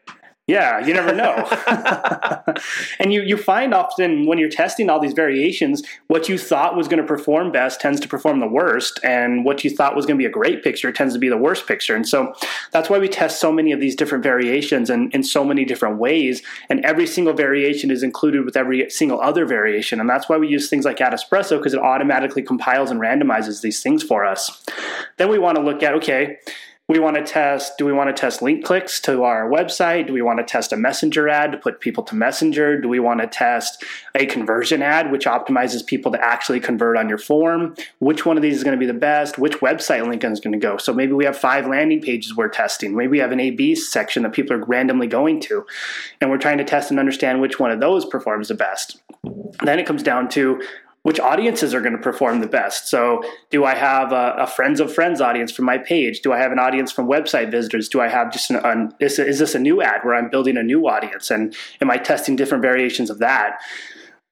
Yeah, 0.48 0.84
you 0.84 0.92
never 0.92 1.14
know. 1.14 1.48
and 2.98 3.12
you, 3.12 3.22
you 3.22 3.36
find 3.36 3.72
often 3.72 4.26
when 4.26 4.38
you're 4.38 4.48
testing 4.48 4.90
all 4.90 4.98
these 4.98 5.12
variations, 5.12 5.84
what 6.08 6.28
you 6.28 6.36
thought 6.36 6.76
was 6.76 6.88
going 6.88 7.00
to 7.00 7.06
perform 7.06 7.52
best 7.52 7.80
tends 7.80 8.00
to 8.00 8.08
perform 8.08 8.40
the 8.40 8.48
worst, 8.48 8.98
and 9.04 9.44
what 9.44 9.62
you 9.62 9.70
thought 9.70 9.94
was 9.94 10.04
going 10.04 10.18
to 10.18 10.22
be 10.22 10.26
a 10.26 10.30
great 10.30 10.64
picture 10.64 10.90
tends 10.90 11.14
to 11.14 11.20
be 11.20 11.28
the 11.28 11.36
worst 11.36 11.68
picture. 11.68 11.94
And 11.94 12.08
so 12.08 12.34
that's 12.72 12.90
why 12.90 12.98
we 12.98 13.08
test 13.08 13.40
so 13.40 13.52
many 13.52 13.70
of 13.70 13.78
these 13.78 13.94
different 13.94 14.24
variations 14.24 14.90
and 14.90 15.14
in 15.14 15.22
so 15.22 15.44
many 15.44 15.64
different 15.64 15.98
ways. 15.98 16.42
And 16.68 16.84
every 16.84 17.06
single 17.06 17.34
variation 17.34 17.92
is 17.92 18.02
included 18.02 18.44
with 18.44 18.56
every 18.56 18.90
single 18.90 19.20
other 19.20 19.46
variation. 19.46 20.00
And 20.00 20.10
that's 20.10 20.28
why 20.28 20.38
we 20.38 20.48
use 20.48 20.68
things 20.68 20.84
like 20.84 21.00
Ad 21.00 21.12
Espresso 21.12 21.58
because 21.58 21.72
it 21.72 21.80
automatically 21.80 22.42
compiles 22.42 22.90
and 22.90 23.00
randomizes 23.00 23.60
these 23.60 23.80
things 23.80 24.02
for 24.02 24.24
us. 24.24 24.64
Then 25.18 25.28
we 25.28 25.38
want 25.38 25.56
to 25.56 25.62
look 25.62 25.84
at 25.84 25.94
okay, 25.94 26.38
we 26.92 26.98
want 26.98 27.16
to 27.16 27.22
test 27.22 27.78
do 27.78 27.86
we 27.86 27.92
want 27.92 28.14
to 28.14 28.20
test 28.20 28.42
link 28.42 28.64
clicks 28.64 29.00
to 29.00 29.22
our 29.22 29.48
website? 29.48 30.06
Do 30.06 30.12
we 30.12 30.20
want 30.20 30.40
to 30.40 30.44
test 30.44 30.72
a 30.72 30.76
messenger 30.76 31.28
ad 31.28 31.52
to 31.52 31.58
put 31.58 31.80
people 31.80 32.04
to 32.04 32.14
messenger? 32.14 32.78
Do 32.78 32.88
we 32.88 33.00
want 33.00 33.20
to 33.20 33.26
test 33.26 33.82
a 34.14 34.26
conversion 34.26 34.82
ad 34.82 35.10
which 35.10 35.24
optimizes 35.24 35.86
people 35.86 36.12
to 36.12 36.22
actually 36.22 36.60
convert 36.60 36.98
on 36.98 37.08
your 37.08 37.18
form? 37.18 37.74
Which 38.00 38.26
one 38.26 38.36
of 38.36 38.42
these 38.42 38.56
is 38.56 38.64
going 38.64 38.76
to 38.76 38.80
be 38.80 38.86
the 38.86 38.98
best? 38.98 39.38
Which 39.38 39.60
website 39.60 40.06
link 40.06 40.22
is 40.24 40.40
going 40.40 40.52
to 40.52 40.58
go? 40.58 40.76
So 40.76 40.92
maybe 40.92 41.12
we 41.12 41.24
have 41.24 41.38
five 41.38 41.66
landing 41.66 42.02
pages 42.02 42.36
we're 42.36 42.48
testing. 42.48 42.94
Maybe 42.94 43.12
we 43.12 43.18
have 43.20 43.32
an 43.32 43.40
a 43.40 43.50
b 43.50 43.74
section 43.74 44.22
that 44.24 44.32
people 44.32 44.56
are 44.56 44.64
randomly 44.64 45.06
going 45.06 45.40
to 45.42 45.64
and 46.20 46.30
we're 46.30 46.38
trying 46.38 46.58
to 46.58 46.64
test 46.64 46.90
and 46.90 47.00
understand 47.00 47.40
which 47.40 47.58
one 47.58 47.70
of 47.70 47.80
those 47.80 48.04
performs 48.04 48.48
the 48.48 48.54
best. 48.54 49.00
Then 49.64 49.78
it 49.78 49.86
comes 49.86 50.02
down 50.02 50.28
to 50.30 50.60
which 51.02 51.18
audiences 51.18 51.74
are 51.74 51.80
going 51.80 51.96
to 51.96 52.02
perform 52.02 52.40
the 52.40 52.46
best. 52.46 52.88
So, 52.88 53.22
do 53.50 53.64
I 53.64 53.74
have 53.74 54.12
a, 54.12 54.34
a, 54.38 54.46
friends 54.46 54.80
of 54.80 54.92
friends 54.92 55.20
audience 55.20 55.50
from 55.50 55.64
my 55.64 55.78
page? 55.78 56.20
Do 56.20 56.32
I 56.32 56.38
have 56.38 56.52
an 56.52 56.58
audience 56.58 56.92
from 56.92 57.08
website 57.08 57.50
visitors? 57.50 57.88
Do 57.88 58.00
I 58.00 58.08
have 58.08 58.32
just 58.32 58.50
an, 58.50 58.56
an 58.56 58.94
is, 59.00 59.18
is 59.18 59.38
this 59.38 59.54
a 59.54 59.58
new 59.58 59.82
ad 59.82 60.00
where 60.04 60.14
I'm 60.14 60.30
building 60.30 60.56
a 60.56 60.62
new 60.62 60.86
audience? 60.88 61.30
And 61.30 61.54
am 61.80 61.90
I 61.90 61.98
testing 61.98 62.36
different 62.36 62.62
variations 62.62 63.10
of 63.10 63.18
that? 63.18 63.60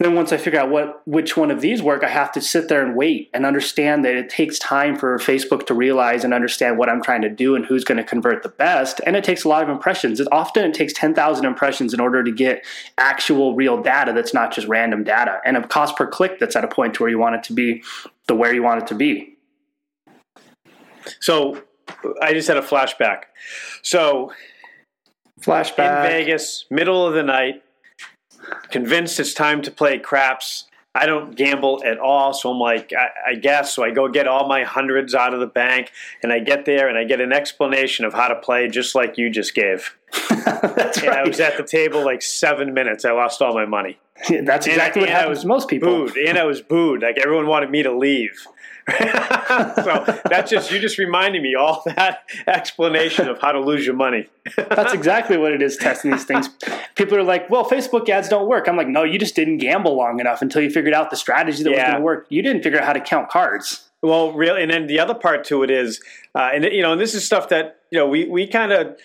Then 0.01 0.15
once 0.15 0.33
I 0.33 0.39
figure 0.39 0.59
out 0.59 0.71
what 0.71 1.03
which 1.07 1.37
one 1.37 1.51
of 1.51 1.61
these 1.61 1.83
work, 1.83 2.03
I 2.03 2.09
have 2.09 2.33
to 2.33 2.41
sit 2.41 2.69
there 2.69 2.83
and 2.83 2.97
wait 2.97 3.29
and 3.35 3.45
understand 3.45 4.03
that 4.07 4.15
it 4.15 4.31
takes 4.31 4.59
time 4.59 4.97
for 4.97 5.19
Facebook 5.19 5.67
to 5.67 5.75
realize 5.75 6.25
and 6.25 6.33
understand 6.33 6.79
what 6.79 6.89
I'm 6.89 7.03
trying 7.03 7.21
to 7.21 7.29
do 7.29 7.55
and 7.55 7.67
who's 7.67 7.85
going 7.85 7.99
to 7.99 8.05
convert 8.05 8.43
the 8.43 8.49
best. 8.49 9.03
And 9.05 9.15
it 9.15 9.25
takes 9.25 9.45
a 9.45 9.49
lot 9.49 9.63
of 9.63 9.69
impressions. 9.69 10.19
It 10.19 10.27
often 10.33 10.65
it 10.65 10.73
takes 10.73 10.95
10,000 10.95 11.45
impressions 11.45 11.93
in 11.93 12.01
order 12.01 12.25
to 12.25 12.33
get 12.33 12.65
actual 12.97 13.55
real 13.55 13.83
data 13.83 14.15
that's 14.15 14.33
not 14.33 14.55
just 14.55 14.67
random 14.69 15.05
data 15.05 15.39
and 15.45 15.59
a 15.59 15.69
cost 15.69 15.97
per 15.97 16.07
click 16.07 16.39
that's 16.39 16.57
at 16.57 16.65
a 16.65 16.69
point 16.69 16.95
to 16.95 17.03
where 17.03 17.11
you 17.11 17.19
want 17.19 17.35
it 17.35 17.43
to 17.45 17.53
be 17.53 17.83
the 18.27 18.35
where 18.35 18.55
you 18.55 18.63
want 18.63 18.83
it 18.83 18.87
to 18.87 18.95
be. 18.95 19.37
So 21.21 21.63
I 22.23 22.33
just 22.33 22.49
had 22.49 22.57
a 22.57 22.63
flashback. 22.63 23.25
So 23.83 24.33
flashback 25.43 26.05
in 26.05 26.11
Vegas, 26.11 26.65
middle 26.71 27.07
of 27.07 27.13
the 27.13 27.23
night 27.23 27.63
convinced 28.71 29.21
it's 29.21 29.35
time 29.35 29.63
to 29.63 29.71
play 29.71 29.99
craps. 29.99 30.65
I 30.93 31.07
don't 31.07 31.37
gamble 31.37 31.83
at 31.85 31.99
all, 31.99 32.33
so 32.33 32.51
I'm 32.51 32.59
like, 32.59 32.93
I, 32.93 33.31
I, 33.31 33.35
guess. 33.37 33.75
So 33.75 33.85
I 33.85 33.93
go 33.93 34.09
get 34.09 34.27
all 34.27 34.49
my 34.49 34.65
hundreds 34.65 35.15
out 35.15 35.33
of 35.33 35.39
the 35.39 35.47
bank, 35.47 35.93
and 36.21 36.33
I 36.33 36.41
get 36.41 36.65
there 36.65 36.89
and 36.89 36.99
I 36.99 37.05
get 37.05 37.21
an 37.21 37.33
explanation 37.33 38.05
of 38.05 38.13
how 38.13 38.27
to 38.27 38.35
play, 38.35 38.67
just 38.69 38.97
like 38.97 39.17
you 39.17 39.31
just 39.31 39.55
gave. 39.55 39.97
That's 40.29 40.99
and 40.99 41.09
right. 41.09 41.19
I 41.19 41.29
was 41.29 41.39
at 41.39 41.57
the 41.57 41.63
table 41.63 42.05
like 42.05 42.23
seven 42.23 42.75
minutes. 42.75 43.05
I 43.05 43.13
lost 43.13 43.41
all 43.41 43.55
my 43.55 43.67
money. 43.67 43.99
Yeah, 44.29 44.41
that's 44.45 44.67
exactly 44.67 45.03
and, 45.03 45.11
what 45.11 45.19
happens 45.19 45.43
to 45.43 45.47
most 45.47 45.69
people. 45.69 46.07
Booed, 46.07 46.17
and 46.17 46.37
I 46.37 46.45
was 46.45 46.61
booed. 46.61 47.03
Like 47.03 47.19
everyone 47.19 47.47
wanted 47.47 47.71
me 47.71 47.83
to 47.83 47.97
leave. 47.97 48.47
so 49.49 50.21
that's 50.29 50.51
just 50.51 50.71
you 50.71 50.79
just 50.79 50.99
reminding 50.99 51.43
me 51.43 51.55
all 51.55 51.83
that 51.85 52.25
explanation 52.47 53.29
of 53.29 53.41
how 53.41 53.53
to 53.53 53.61
lose 53.61 53.85
your 53.85 53.95
money. 53.95 54.29
that's 54.57 54.93
exactly 54.93 55.37
what 55.37 55.53
it 55.53 55.63
is 55.63 55.77
testing 55.77 56.11
these 56.11 56.25
things. 56.25 56.49
People 56.95 57.17
are 57.17 57.23
like, 57.23 57.49
"Well, 57.51 57.65
Facebook 57.65 58.09
ads 58.09 58.29
don't 58.29 58.49
work." 58.49 58.69
I'm 58.69 58.77
like, 58.77 58.89
"No, 58.89 59.05
you 59.05 59.19
just 59.19 59.37
didn't 59.37 59.59
gamble 59.59 59.97
long 59.97 60.21
enough 60.21 60.43
until 60.43 60.63
you 60.63 60.71
figured 60.71 60.95
out 60.95 61.11
the 61.11 61.17
strategy 61.17 61.63
that 61.63 61.71
yeah. 61.71 61.77
was 61.77 61.85
going 61.85 61.97
to 61.97 62.05
work. 62.05 62.27
You 62.31 62.43
didn't 62.43 62.63
figure 62.63 62.79
out 62.79 62.85
how 62.85 62.93
to 62.93 63.01
count 63.01 63.29
cards." 63.29 63.89
Well, 64.03 64.33
really, 64.33 64.63
and 64.63 64.71
then 64.71 64.87
the 64.87 64.99
other 64.99 65.15
part 65.15 65.45
to 65.47 65.63
it 65.63 65.71
is, 65.71 66.01
uh, 66.35 66.51
and 66.55 66.65
you 66.65 66.83
know, 66.83 66.93
and 66.93 67.01
this 67.01 67.15
is 67.15 67.25
stuff 67.25 67.51
that 67.51 67.81
you 67.91 67.99
know 67.99 68.09
we 68.09 68.27
we 68.27 68.47
kind 68.47 68.73
of 68.73 68.97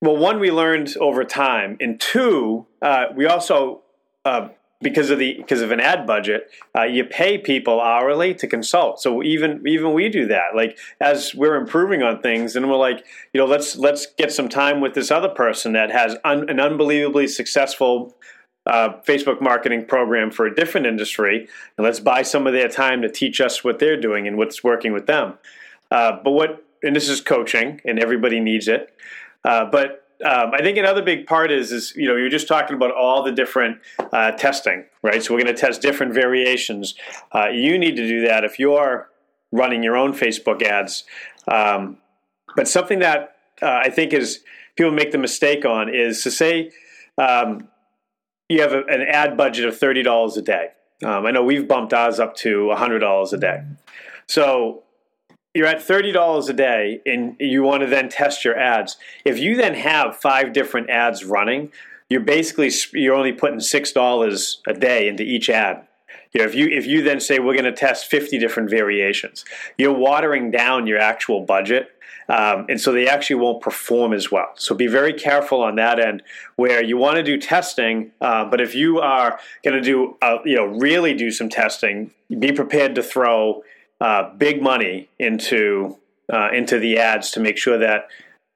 well, 0.00 0.16
one 0.16 0.40
we 0.40 0.50
learned 0.50 0.96
over 0.98 1.24
time, 1.24 1.76
and 1.80 2.00
two, 2.00 2.66
uh, 2.80 3.06
we 3.14 3.26
also 3.26 3.82
uh, 4.24 4.48
because 4.82 5.10
of 5.10 5.18
the 5.18 5.34
because 5.34 5.60
of 5.60 5.70
an 5.70 5.80
ad 5.80 6.06
budget, 6.06 6.50
uh, 6.76 6.84
you 6.84 7.04
pay 7.04 7.36
people 7.36 7.80
hourly 7.80 8.34
to 8.34 8.46
consult. 8.46 9.00
So 9.00 9.22
even 9.22 9.62
even 9.66 9.92
we 9.92 10.08
do 10.08 10.26
that. 10.28 10.54
Like 10.54 10.78
as 11.00 11.34
we're 11.34 11.56
improving 11.56 12.02
on 12.02 12.22
things, 12.22 12.56
and 12.56 12.68
we're 12.68 12.76
like, 12.76 13.04
you 13.32 13.40
know, 13.40 13.46
let's 13.46 13.76
let's 13.76 14.06
get 14.06 14.32
some 14.32 14.48
time 14.48 14.80
with 14.80 14.94
this 14.94 15.10
other 15.10 15.28
person 15.28 15.72
that 15.74 15.90
has 15.90 16.16
un, 16.24 16.48
an 16.48 16.60
unbelievably 16.60 17.28
successful 17.28 18.16
uh, 18.66 18.90
Facebook 19.06 19.40
marketing 19.40 19.84
program 19.84 20.30
for 20.30 20.46
a 20.46 20.54
different 20.54 20.86
industry, 20.86 21.48
and 21.76 21.84
let's 21.84 22.00
buy 22.00 22.22
some 22.22 22.46
of 22.46 22.52
their 22.52 22.68
time 22.68 23.02
to 23.02 23.10
teach 23.10 23.40
us 23.40 23.62
what 23.62 23.78
they're 23.78 24.00
doing 24.00 24.26
and 24.26 24.36
what's 24.36 24.64
working 24.64 24.92
with 24.92 25.06
them. 25.06 25.34
Uh, 25.90 26.12
but 26.24 26.30
what 26.30 26.64
and 26.82 26.96
this 26.96 27.08
is 27.08 27.20
coaching, 27.20 27.80
and 27.84 27.98
everybody 27.98 28.40
needs 28.40 28.66
it. 28.66 28.94
Uh, 29.44 29.66
but 29.66 29.99
um, 30.24 30.52
I 30.52 30.62
think 30.62 30.76
another 30.76 31.02
big 31.02 31.26
part 31.26 31.50
is 31.50 31.72
is 31.72 31.94
you 31.96 32.06
know 32.06 32.16
you're 32.16 32.28
just 32.28 32.48
talking 32.48 32.76
about 32.76 32.94
all 32.94 33.22
the 33.22 33.32
different 33.32 33.78
uh, 34.12 34.32
testing, 34.32 34.84
right? 35.02 35.22
So 35.22 35.34
we're 35.34 35.42
going 35.42 35.54
to 35.54 35.60
test 35.60 35.80
different 35.80 36.12
variations. 36.12 36.94
Uh, 37.32 37.48
you 37.48 37.78
need 37.78 37.96
to 37.96 38.06
do 38.06 38.26
that 38.26 38.44
if 38.44 38.58
you're 38.58 39.10
running 39.52 39.82
your 39.82 39.96
own 39.96 40.12
Facebook 40.12 40.62
ads. 40.62 41.04
Um, 41.48 41.98
but 42.56 42.68
something 42.68 42.98
that 42.98 43.36
uh, 43.62 43.80
I 43.84 43.90
think 43.90 44.12
is 44.12 44.40
people 44.76 44.92
make 44.92 45.12
the 45.12 45.18
mistake 45.18 45.64
on 45.64 45.92
is 45.94 46.22
to 46.22 46.30
say 46.30 46.70
um, 47.18 47.68
you 48.48 48.60
have 48.60 48.72
a, 48.72 48.84
an 48.86 49.02
ad 49.02 49.36
budget 49.36 49.66
of 49.66 49.78
thirty 49.78 50.02
dollars 50.02 50.36
a 50.36 50.42
day. 50.42 50.68
Um, 51.04 51.24
I 51.24 51.30
know 51.30 51.42
we've 51.42 51.66
bumped 51.66 51.94
ours 51.94 52.20
up 52.20 52.36
to 52.36 52.70
hundred 52.72 52.98
dollars 52.98 53.32
a 53.32 53.38
day. 53.38 53.62
So 54.26 54.84
you're 55.54 55.66
at 55.66 55.78
$30 55.78 56.48
a 56.48 56.52
day 56.52 57.00
and 57.04 57.36
you 57.40 57.62
want 57.62 57.82
to 57.82 57.86
then 57.86 58.08
test 58.08 58.44
your 58.44 58.58
ads. 58.58 58.96
If 59.24 59.38
you 59.38 59.56
then 59.56 59.74
have 59.74 60.16
five 60.16 60.52
different 60.52 60.90
ads 60.90 61.24
running, 61.24 61.72
you're 62.08 62.20
basically 62.20 62.70
you're 62.92 63.14
only 63.14 63.32
putting 63.32 63.58
$6 63.58 64.56
a 64.66 64.74
day 64.74 65.08
into 65.08 65.22
each 65.22 65.50
ad. 65.50 65.86
You 66.32 66.40
know, 66.40 66.46
if 66.46 66.54
you 66.54 66.68
if 66.68 66.86
you 66.86 67.02
then 67.02 67.18
say 67.18 67.40
we're 67.40 67.54
going 67.54 67.64
to 67.64 67.72
test 67.72 68.06
50 68.06 68.38
different 68.38 68.70
variations, 68.70 69.44
you're 69.76 69.92
watering 69.92 70.50
down 70.50 70.86
your 70.86 70.98
actual 70.98 71.40
budget. 71.40 71.90
Um, 72.28 72.66
and 72.68 72.80
so 72.80 72.92
they 72.92 73.08
actually 73.08 73.36
won't 73.36 73.60
perform 73.60 74.12
as 74.12 74.30
well. 74.30 74.52
So 74.54 74.72
be 74.72 74.86
very 74.86 75.12
careful 75.12 75.62
on 75.62 75.74
that 75.76 75.98
end, 75.98 76.22
where 76.54 76.80
you 76.80 76.96
want 76.96 77.16
to 77.16 77.24
do 77.24 77.36
testing, 77.36 78.12
uh, 78.20 78.44
but 78.44 78.60
if 78.60 78.72
you 78.72 79.00
are 79.00 79.40
going 79.64 79.74
to 79.74 79.82
do, 79.82 80.16
uh, 80.22 80.36
you 80.44 80.54
know, 80.54 80.66
really 80.66 81.12
do 81.12 81.32
some 81.32 81.48
testing, 81.48 82.12
be 82.38 82.52
prepared 82.52 82.94
to 82.94 83.02
throw 83.02 83.64
uh, 84.00 84.30
big 84.36 84.62
money 84.62 85.08
into 85.18 85.96
uh, 86.32 86.50
into 86.52 86.78
the 86.78 86.98
ads 86.98 87.30
to 87.32 87.40
make 87.40 87.58
sure 87.58 87.78
that 87.78 88.08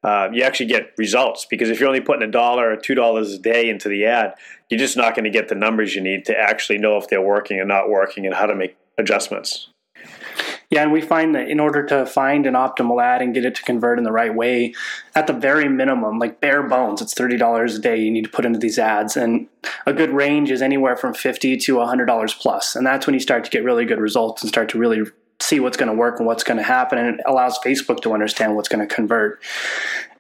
uh, 0.05 0.29
you 0.33 0.43
actually 0.43 0.67
get 0.67 0.93
results. 0.97 1.47
Because 1.49 1.71
if 1.71 1.81
you're 1.81 1.89
only 1.89 2.01
putting 2.01 2.23
a 2.23 2.31
dollar 2.31 2.71
or 2.71 2.77
two 2.77 2.95
dollars 2.95 3.33
a 3.33 3.39
day 3.39 3.69
into 3.69 3.89
the 3.89 4.05
ad, 4.07 4.35
you're 4.69 4.79
just 4.79 4.97
not 4.97 5.15
going 5.15 5.25
to 5.25 5.31
get 5.31 5.49
the 5.49 5.55
numbers 5.55 5.95
you 5.95 6.01
need 6.01 6.25
to 6.27 6.39
actually 6.39 6.79
know 6.79 6.97
if 6.97 7.09
they're 7.09 7.21
working 7.21 7.59
or 7.59 7.65
not 7.65 7.89
working 7.89 8.27
and 8.27 8.35
how 8.35 8.47
to 8.47 8.55
make 8.55 8.77
adjustments. 8.99 9.69
Yeah, 10.71 10.83
and 10.83 10.93
we 10.93 11.01
find 11.01 11.35
that 11.35 11.49
in 11.49 11.61
order 11.61 11.85
to 11.87 12.05
find 12.05 12.47
an 12.47 12.55
optimal 12.55 13.03
ad 13.03 13.23
and 13.23 13.33
get 13.33 13.45
it 13.45 13.55
to 13.57 13.63
convert 13.63 13.99
in 13.99 14.05
the 14.05 14.13
right 14.13 14.35
way, 14.35 14.75
at 15.15 15.27
the 15.27 15.33
very 15.33 15.69
minimum, 15.69 16.19
like 16.19 16.41
bare 16.41 16.63
bones, 16.63 17.01
it's 17.01 17.15
thirty 17.15 17.37
dollars 17.37 17.77
a 17.77 17.79
day 17.79 17.99
you 17.99 18.11
need 18.11 18.25
to 18.25 18.31
put 18.31 18.45
into 18.45 18.59
these 18.59 18.79
ads, 18.79 19.17
and 19.17 19.47
a 19.87 19.93
good 19.93 20.11
range 20.11 20.51
is 20.51 20.63
anywhere 20.63 20.97
from 20.97 21.15
fifty 21.15 21.57
to 21.57 21.81
hundred 21.81 22.07
dollars 22.07 22.35
plus, 22.35 22.75
and 22.75 22.87
that's 22.87 23.07
when 23.07 23.15
you 23.15 23.21
start 23.21 23.45
to 23.45 23.51
get 23.51 23.63
really 23.63 23.85
good 23.85 24.01
results 24.01 24.43
and 24.43 24.49
start 24.49 24.69
to 24.71 24.79
really 24.79 25.03
see 25.45 25.61
what's 25.61 25.77
going 25.77 25.89
to 25.89 25.95
work 25.95 26.19
and 26.19 26.27
what's 26.27 26.45
going 26.45 26.57
to 26.57 26.63
happen 26.63 26.99
and 26.99 27.19
it 27.19 27.21
allows 27.27 27.59
facebook 27.59 28.01
to 28.01 28.13
understand 28.13 28.57
what's 28.57 28.69
going 28.69 28.87
to 28.87 28.95
convert 28.95 29.41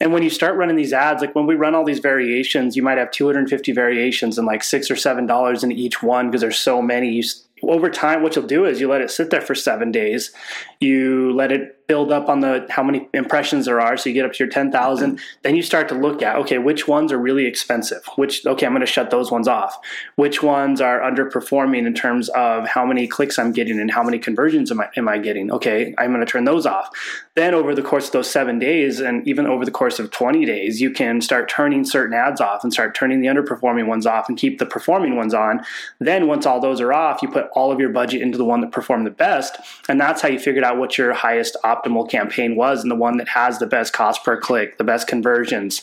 and 0.00 0.12
when 0.12 0.22
you 0.22 0.30
start 0.30 0.56
running 0.56 0.76
these 0.76 0.92
ads 0.92 1.20
like 1.20 1.34
when 1.34 1.46
we 1.46 1.54
run 1.54 1.74
all 1.74 1.84
these 1.84 2.00
variations 2.00 2.76
you 2.76 2.82
might 2.82 2.98
have 2.98 3.10
250 3.10 3.72
variations 3.72 4.38
and 4.38 4.46
like 4.46 4.62
six 4.62 4.90
or 4.90 4.96
seven 4.96 5.26
dollars 5.26 5.64
in 5.64 5.72
each 5.72 6.02
one 6.02 6.30
because 6.30 6.40
there's 6.40 6.58
so 6.58 6.80
many 6.80 7.10
you 7.10 7.22
over 7.68 7.90
time, 7.90 8.22
what 8.22 8.36
you'll 8.36 8.46
do 8.46 8.64
is 8.64 8.80
you 8.80 8.88
let 8.88 9.00
it 9.00 9.10
sit 9.10 9.30
there 9.30 9.40
for 9.40 9.54
seven 9.54 9.90
days. 9.90 10.32
You 10.80 11.32
let 11.34 11.52
it 11.52 11.83
build 11.86 12.10
up 12.10 12.28
on 12.28 12.40
the 12.40 12.66
how 12.70 12.82
many 12.82 13.08
impressions 13.12 13.66
there 13.66 13.80
are. 13.80 13.96
So 13.96 14.08
you 14.08 14.14
get 14.14 14.24
up 14.24 14.32
to 14.32 14.38
your 14.38 14.48
ten 14.48 14.72
thousand. 14.72 15.16
Mm-hmm. 15.16 15.38
Then 15.42 15.56
you 15.56 15.62
start 15.62 15.88
to 15.88 15.94
look 15.94 16.22
at 16.22 16.36
okay, 16.36 16.58
which 16.58 16.88
ones 16.88 17.12
are 17.12 17.18
really 17.18 17.46
expensive? 17.46 18.04
Which 18.16 18.44
okay, 18.46 18.66
I'm 18.66 18.72
going 18.72 18.80
to 18.80 18.86
shut 18.86 19.10
those 19.10 19.30
ones 19.30 19.48
off. 19.48 19.78
Which 20.16 20.42
ones 20.42 20.80
are 20.80 21.00
underperforming 21.00 21.86
in 21.86 21.94
terms 21.94 22.28
of 22.30 22.66
how 22.66 22.84
many 22.86 23.06
clicks 23.06 23.38
I'm 23.38 23.52
getting 23.52 23.78
and 23.80 23.90
how 23.90 24.02
many 24.02 24.18
conversions 24.18 24.70
am 24.70 24.80
I 24.80 24.88
am 24.96 25.08
I 25.08 25.18
getting? 25.18 25.52
Okay, 25.52 25.94
I'm 25.98 26.12
going 26.12 26.24
to 26.24 26.30
turn 26.30 26.44
those 26.44 26.66
off. 26.66 26.90
Then 27.34 27.52
over 27.52 27.74
the 27.74 27.82
course 27.82 28.06
of 28.06 28.12
those 28.12 28.30
seven 28.30 28.58
days, 28.58 29.00
and 29.00 29.26
even 29.26 29.46
over 29.46 29.64
the 29.64 29.72
course 29.72 29.98
of 29.98 30.10
20 30.12 30.44
days, 30.44 30.80
you 30.80 30.90
can 30.90 31.20
start 31.20 31.48
turning 31.48 31.84
certain 31.84 32.14
ads 32.14 32.40
off 32.40 32.62
and 32.62 32.72
start 32.72 32.94
turning 32.94 33.20
the 33.20 33.26
underperforming 33.26 33.86
ones 33.86 34.06
off 34.06 34.28
and 34.28 34.38
keep 34.38 34.58
the 34.58 34.66
performing 34.66 35.16
ones 35.16 35.34
on. 35.34 35.64
Then 35.98 36.28
once 36.28 36.46
all 36.46 36.60
those 36.60 36.80
are 36.80 36.92
off, 36.92 37.22
you 37.22 37.28
put 37.28 37.48
all 37.54 37.72
of 37.72 37.80
your 37.80 37.88
budget 37.88 38.22
into 38.22 38.38
the 38.38 38.44
one 38.44 38.60
that 38.60 38.70
performed 38.70 39.04
the 39.06 39.10
best. 39.10 39.56
And 39.88 40.00
that's 40.00 40.22
how 40.22 40.28
you 40.28 40.38
figured 40.38 40.64
out 40.64 40.78
what 40.78 40.96
your 40.96 41.12
highest 41.12 41.56
optimal 41.74 42.08
campaign 42.08 42.56
was 42.56 42.82
and 42.82 42.90
the 42.90 42.96
one 42.96 43.16
that 43.18 43.28
has 43.28 43.58
the 43.58 43.66
best 43.66 43.92
cost 43.92 44.24
per 44.24 44.38
click, 44.38 44.78
the 44.78 44.84
best 44.84 45.06
conversions. 45.06 45.82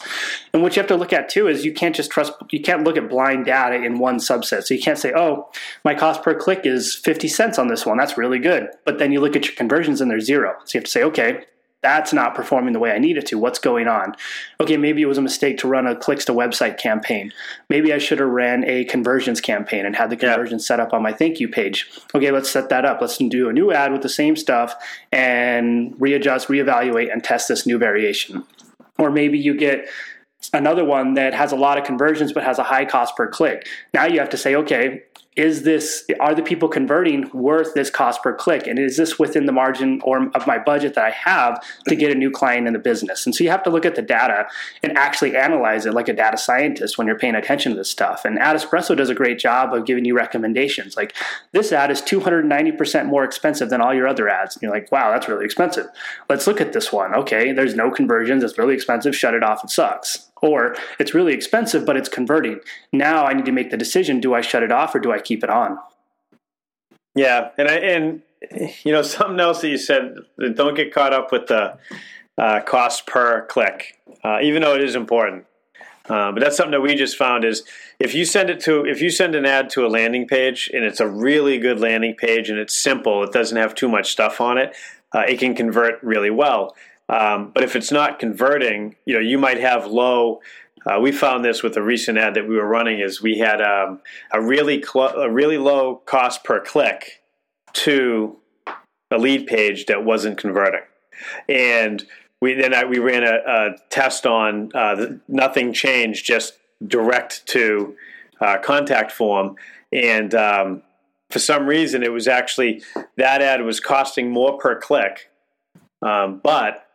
And 0.54 0.62
what 0.62 0.76
you 0.76 0.82
have 0.82 0.90
to 0.90 0.96
look 0.96 1.14
at 1.14 1.30
too 1.30 1.48
is 1.48 1.66
you 1.66 1.74
can't 1.74 1.96
just 1.96 2.12
trust, 2.12 2.34
you 2.52 2.62
can't 2.62 2.84
look 2.84 2.98
at 2.98 3.10
blind 3.10 3.46
data 3.46 3.76
in 3.76 4.00
one 4.00 4.18
subset. 4.18 4.64
So 4.64 4.74
you 4.74 4.82
can't 4.82 4.98
say, 4.98 5.14
oh, 5.16 5.50
my 5.84 5.96
cost 5.96 6.24
per 6.24 6.34
click 6.34 6.62
is 6.66 6.96
50 6.96 7.28
cents 7.28 7.60
on 7.60 7.68
this 7.68 7.86
one. 7.86 7.98
That's 7.98 8.18
really 8.18 8.40
good. 8.40 8.70
But 8.86 9.00
then 9.00 9.12
you 9.12 9.20
look 9.20 9.36
at 9.36 9.46
your 9.46 9.56
conversions 9.56 10.02
and 10.02 10.10
they're 10.10 10.20
zero. 10.20 10.56
So 10.66 10.78
you 10.78 10.80
have 10.80 10.86
to 10.86 10.92
say, 10.92 11.04
okay, 11.04 11.46
that's 11.82 12.14
not 12.14 12.36
performing 12.36 12.74
the 12.74 12.80
way 12.80 12.92
I 12.92 13.00
need 13.00 13.18
it 13.18 13.26
to. 13.28 13.38
What's 13.38 13.60
going 13.60 13.88
on? 13.88 14.16
Okay, 14.60 14.78
maybe 14.78 15.02
it 15.02 15.08
was 15.08 15.18
a 15.18 15.22
mistake 15.22 15.58
to 15.60 15.68
run 15.68 15.88
a 15.88 15.96
clicks 15.96 16.26
to 16.26 16.34
website 16.34 16.78
campaign. 16.78 17.34
Maybe 17.70 17.92
I 17.92 17.98
should 17.98 18.20
have 18.20 18.30
ran 18.30 18.64
a 18.66 18.86
conversions 18.86 19.42
campaign 19.42 19.86
and 19.86 19.96
had 19.96 20.10
the 20.10 20.18
conversions 20.18 20.64
yeah. 20.64 20.68
set 20.68 20.80
up 20.80 20.94
on 20.94 21.02
my 21.02 21.12
thank 21.12 21.40
you 21.40 21.48
page. 21.48 21.90
Okay, 22.14 22.32
let's 22.32 22.50
set 22.50 22.70
that 22.70 22.86
up. 22.86 23.02
Let's 23.02 23.18
do 23.18 23.50
a 23.50 23.54
new 23.54 23.72
ad 23.72 23.92
with 23.92 24.04
the 24.04 24.10
same 24.10 24.36
stuff 24.36 24.76
and 25.12 25.96
readjust, 26.00 26.48
reevaluate, 26.50 27.12
and 27.12 27.24
test 27.24 27.48
this 27.48 27.66
new 27.66 27.80
variation. 27.80 28.44
Or 29.00 29.10
maybe 29.10 29.40
you 29.40 29.56
get 29.56 29.88
another 30.54 30.86
one 30.86 31.16
that 31.16 31.34
has 31.34 31.52
a 31.52 31.56
lot 31.56 31.78
of 31.78 31.84
conversions 31.84 32.34
but 32.34 32.44
has 32.44 32.60
a 32.60 32.64
high 32.64 32.86
cost 32.86 33.16
per 33.16 33.28
click. 33.28 33.68
Now 33.94 34.06
you 34.06 34.20
have 34.20 34.30
to 34.30 34.38
say, 34.38 34.56
okay, 34.56 35.04
is 35.38 35.64
this 35.64 36.06
are 36.20 36.36
the 36.36 36.42
people 36.42 36.68
converting 36.68 37.30
worth 37.34 37.74
this 37.74 37.90
cost 37.90 38.22
per 38.22 38.34
click? 38.34 38.68
And 38.68 38.78
is 38.78 38.98
this 38.98 39.18
within 39.18 39.46
the 39.46 39.54
margin 39.54 40.02
or 40.04 40.30
of 40.36 40.46
my 40.46 40.58
budget 40.58 40.96
that 40.96 41.06
i 41.06 41.10
have 41.10 41.64
to 41.88 41.96
get 41.96 42.12
a 42.12 42.16
new 42.16 42.30
client 42.30 42.68
in 42.68 42.74
the 42.74 42.80
business? 42.80 43.26
And 43.26 43.34
so 43.34 43.44
you 43.44 43.50
have 43.50 43.64
to 43.64 43.70
look 43.70 43.86
at 43.86 43.96
the 43.96 44.02
data 44.02 44.48
and 44.84 44.98
actually 44.98 45.38
analyze 45.38 45.86
it 45.86 45.94
like 45.94 46.10
a 46.10 46.14
data 46.14 46.38
scientist 46.38 46.98
when 46.98 47.08
you're 47.08 47.18
paying 47.18 47.36
attention 47.36 47.72
to 47.72 47.78
this 47.78 47.90
stuff. 47.90 48.26
And 48.26 48.38
ad 48.40 48.58
espresso 48.58 48.96
does 48.96 49.10
a 49.10 49.16
great 49.16 49.40
job 49.40 49.74
of 49.74 49.86
giving 49.86 50.04
you 50.04 50.16
recommendations. 50.16 50.98
Like 50.98 51.16
this 51.54 51.72
ad 51.72 51.92
is 51.92 52.02
290% 52.02 53.06
more 53.06 53.24
expensive 53.24 53.70
than 53.70 53.80
all 53.80 53.94
your 53.94 54.08
other 54.08 54.28
ads. 54.28 54.56
And 54.56 54.64
you're 54.64 54.72
like 54.72 54.92
wow 54.92 55.12
that's 55.12 55.30
really 55.30 55.46
expensive. 55.46 55.88
Let's 56.28 56.46
look 56.46 56.60
at 56.60 56.74
this 56.74 56.92
one. 56.92 57.16
Okay 57.16 57.54
there's 57.54 57.76
no 57.76 57.90
conversions. 57.90 58.44
It's 58.44 58.58
really 58.58 58.76
expensive. 58.76 59.16
Shut 59.16 59.34
it 59.34 59.44
off. 59.44 59.64
It 59.64 59.70
sucks 59.70 60.31
or 60.42 60.76
it's 61.00 61.14
really 61.14 61.34
expensive, 61.34 61.86
but 61.86 61.96
it's 61.96 62.10
converting. 62.10 62.60
Now 62.92 63.26
I 63.26 63.34
need 63.34 63.46
to 63.46 63.52
make 63.52 63.72
the 63.72 63.78
decision: 63.78 64.20
do 64.20 64.34
I 64.34 64.42
shut 64.42 64.64
it 64.64 64.72
off 64.72 64.94
or 64.96 65.00
do 65.00 65.12
I 65.12 65.20
keep 65.20 65.44
it 65.44 65.50
on? 65.50 65.78
Yeah, 67.16 67.50
and 67.58 67.68
I 67.68 67.76
and 67.76 68.22
you 68.84 68.92
know 68.92 69.02
something 69.02 69.40
else 69.40 69.62
that 69.62 69.70
you 69.70 69.78
said: 69.78 70.16
don't 70.56 70.76
get 70.76 70.94
caught 70.94 71.14
up 71.14 71.32
with 71.32 71.48
the 71.48 71.78
uh, 72.38 72.62
cost 72.62 73.06
per 73.06 73.46
click, 73.46 74.00
uh, 74.24 74.40
even 74.42 74.62
though 74.62 74.76
it 74.76 74.84
is 74.84 74.96
important. 74.96 75.46
Uh, 76.10 76.32
but 76.32 76.42
that's 76.42 76.58
something 76.58 76.72
that 76.72 76.82
we 76.82 76.96
just 76.96 77.16
found 77.16 77.46
is 77.46 77.64
if 78.00 78.16
you 78.16 78.26
send 78.26 78.50
it 78.50 78.60
to 78.60 78.84
if 78.86 79.02
you 79.02 79.10
send 79.10 79.36
an 79.36 79.46
ad 79.46 79.70
to 79.70 79.86
a 79.86 79.88
landing 79.88 80.28
page 80.28 80.70
and 80.74 80.84
it's 80.84 81.00
a 81.00 81.08
really 81.08 81.60
good 81.60 81.80
landing 81.80 82.16
page 82.16 82.50
and 82.50 82.58
it's 82.58 82.76
simple, 82.76 83.24
it 83.24 83.32
doesn't 83.32 83.58
have 83.58 83.76
too 83.76 83.88
much 83.88 84.12
stuff 84.12 84.42
on 84.42 84.58
it, 84.58 84.76
uh, 85.14 85.20
it 85.20 85.40
can 85.40 85.54
convert 85.56 86.02
really 86.04 86.32
well. 86.32 86.76
Um, 87.10 87.52
but 87.54 87.64
if 87.64 87.76
it's 87.76 87.92
not 87.92 88.20
converting, 88.20 88.96
you 89.06 89.14
know, 89.14 89.20
you 89.20 89.38
might 89.38 89.60
have 89.60 89.86
low. 89.86 90.42
Uh, 90.86 91.00
we 91.00 91.12
found 91.12 91.46
this 91.46 91.62
with 91.62 91.78
a 91.78 91.82
recent 91.82 92.18
ad 92.18 92.34
that 92.34 92.48
we 92.48 92.56
were 92.56 92.68
running. 92.68 93.00
Is 93.00 93.22
we 93.22 93.38
had 93.38 93.62
um, 93.62 94.00
a 94.32 94.42
really 94.42 94.82
cl- 94.82 95.16
a 95.16 95.30
really 95.30 95.58
low 95.58 95.98
cost 96.06 96.44
per 96.44 96.60
click 96.60 97.22
to 97.74 98.38
a 99.12 99.18
lead 99.18 99.46
page 99.46 99.86
that 99.88 100.06
wasn't 100.06 100.38
converting, 100.38 100.82
and 101.48 102.06
we 102.40 102.54
then 102.56 102.74
I, 102.74 102.86
we 102.86 102.98
ran 102.98 103.24
a, 103.24 103.36
a 103.46 103.76
test 103.90 104.26
on 104.26 104.72
uh, 104.74 105.06
nothing 105.28 105.74
changed, 105.74 106.26
just 106.26 106.58
direct 106.86 107.46
to 107.48 107.96
uh, 108.40 108.58
contact 108.58 109.12
form, 109.12 109.56
and 109.92 110.34
um, 110.34 110.82
for 111.30 111.40
some 111.40 111.68
reason 111.68 112.04
it 112.04 112.12
was 112.12 112.28
actually 112.28 112.82
that 113.18 113.42
ad 113.42 113.62
was 113.62 113.80
costing 113.80 114.32
more 114.32 114.58
per 114.58 114.80
click, 114.80 115.30
um, 116.02 116.40
but 116.44 116.88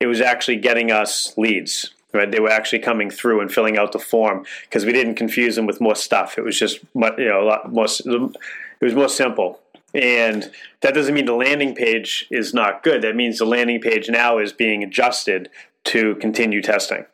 it 0.00 0.06
was 0.06 0.20
actually 0.20 0.56
getting 0.56 0.90
us 0.90 1.36
leads. 1.36 1.90
Right, 2.12 2.30
they 2.30 2.40
were 2.40 2.50
actually 2.50 2.78
coming 2.78 3.10
through 3.10 3.42
and 3.42 3.52
filling 3.52 3.76
out 3.76 3.92
the 3.92 3.98
form 3.98 4.46
because 4.62 4.86
we 4.86 4.92
didn't 4.92 5.16
confuse 5.16 5.54
them 5.56 5.66
with 5.66 5.82
more 5.82 5.96
stuff. 5.96 6.38
It 6.38 6.44
was 6.44 6.58
just 6.58 6.80
you 6.94 7.28
know 7.28 7.42
a 7.42 7.44
lot 7.44 7.70
more. 7.70 7.84
It 7.84 8.84
was 8.84 8.94
more 8.94 9.10
simple, 9.10 9.60
and 9.92 10.50
that 10.80 10.94
doesn't 10.94 11.12
mean 11.12 11.26
the 11.26 11.34
landing 11.34 11.74
page 11.74 12.26
is 12.30 12.54
not 12.54 12.82
good. 12.82 13.02
That 13.02 13.16
means 13.16 13.38
the 13.38 13.44
landing 13.44 13.82
page 13.82 14.08
now 14.08 14.38
is 14.38 14.52
being 14.52 14.82
adjusted 14.82 15.50
to 15.84 16.14
continue 16.14 16.62
testing. 16.62 17.04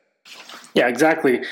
Yeah, 0.75 0.87
exactly. 0.87 1.43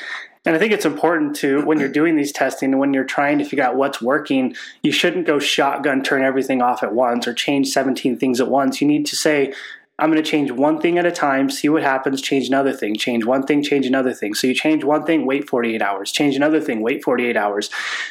And 0.47 0.57
I 0.57 0.59
think 0.59 0.73
it's 0.73 0.87
important 0.87 1.37
to 1.37 1.63
when 1.67 1.79
you're 1.79 1.91
doing 1.91 2.17
these 2.17 2.33
testing 2.33 2.73
and 2.73 2.81
when 2.81 2.95
you're 2.95 3.05
trying 3.05 3.39
to 3.39 3.45
figure 3.45 3.65
out 3.65 3.77
what's 3.77 4.01
working, 4.01 4.55
you 4.83 4.91
shouldn't 4.91 5.27
go 5.27 5.39
shotgun 5.39 6.03
turn 6.03 6.23
everything 6.23 6.63
off 6.63 6.83
at 6.83 6.95
once 6.95 7.29
or 7.29 7.35
change 7.35 7.69
17 7.69 8.17
things 8.17 8.41
at 8.41 8.49
once. 8.49 8.81
You 8.81 8.89
need 8.89 9.05
to 9.07 9.17
say, 9.17 9.53
I'm 10.01 10.11
going 10.11 10.23
to 10.23 10.29
change 10.29 10.51
one 10.51 10.81
thing 10.81 10.97
at 10.97 11.05
a 11.05 11.13
time, 11.13 11.51
see 11.51 11.69
what 11.69 11.83
happens, 11.83 12.23
change 12.23 12.49
another 12.49 12.73
thing, 12.73 12.97
change 12.97 13.27
one 13.27 13.43
thing, 13.43 13.63
change 13.63 13.87
another 13.87 14.15
thing. 14.15 14.33
So 14.33 14.47
you 14.47 14.55
change 14.55 14.83
one 14.83 15.05
thing, 15.05 15.27
wait 15.27 15.49
48 15.49 15.83
hours, 15.83 16.11
change 16.11 16.37
another 16.37 16.61
thing, 16.61 16.81
wait 16.81 17.05
48 17.05 17.37
hours. 17.37 17.69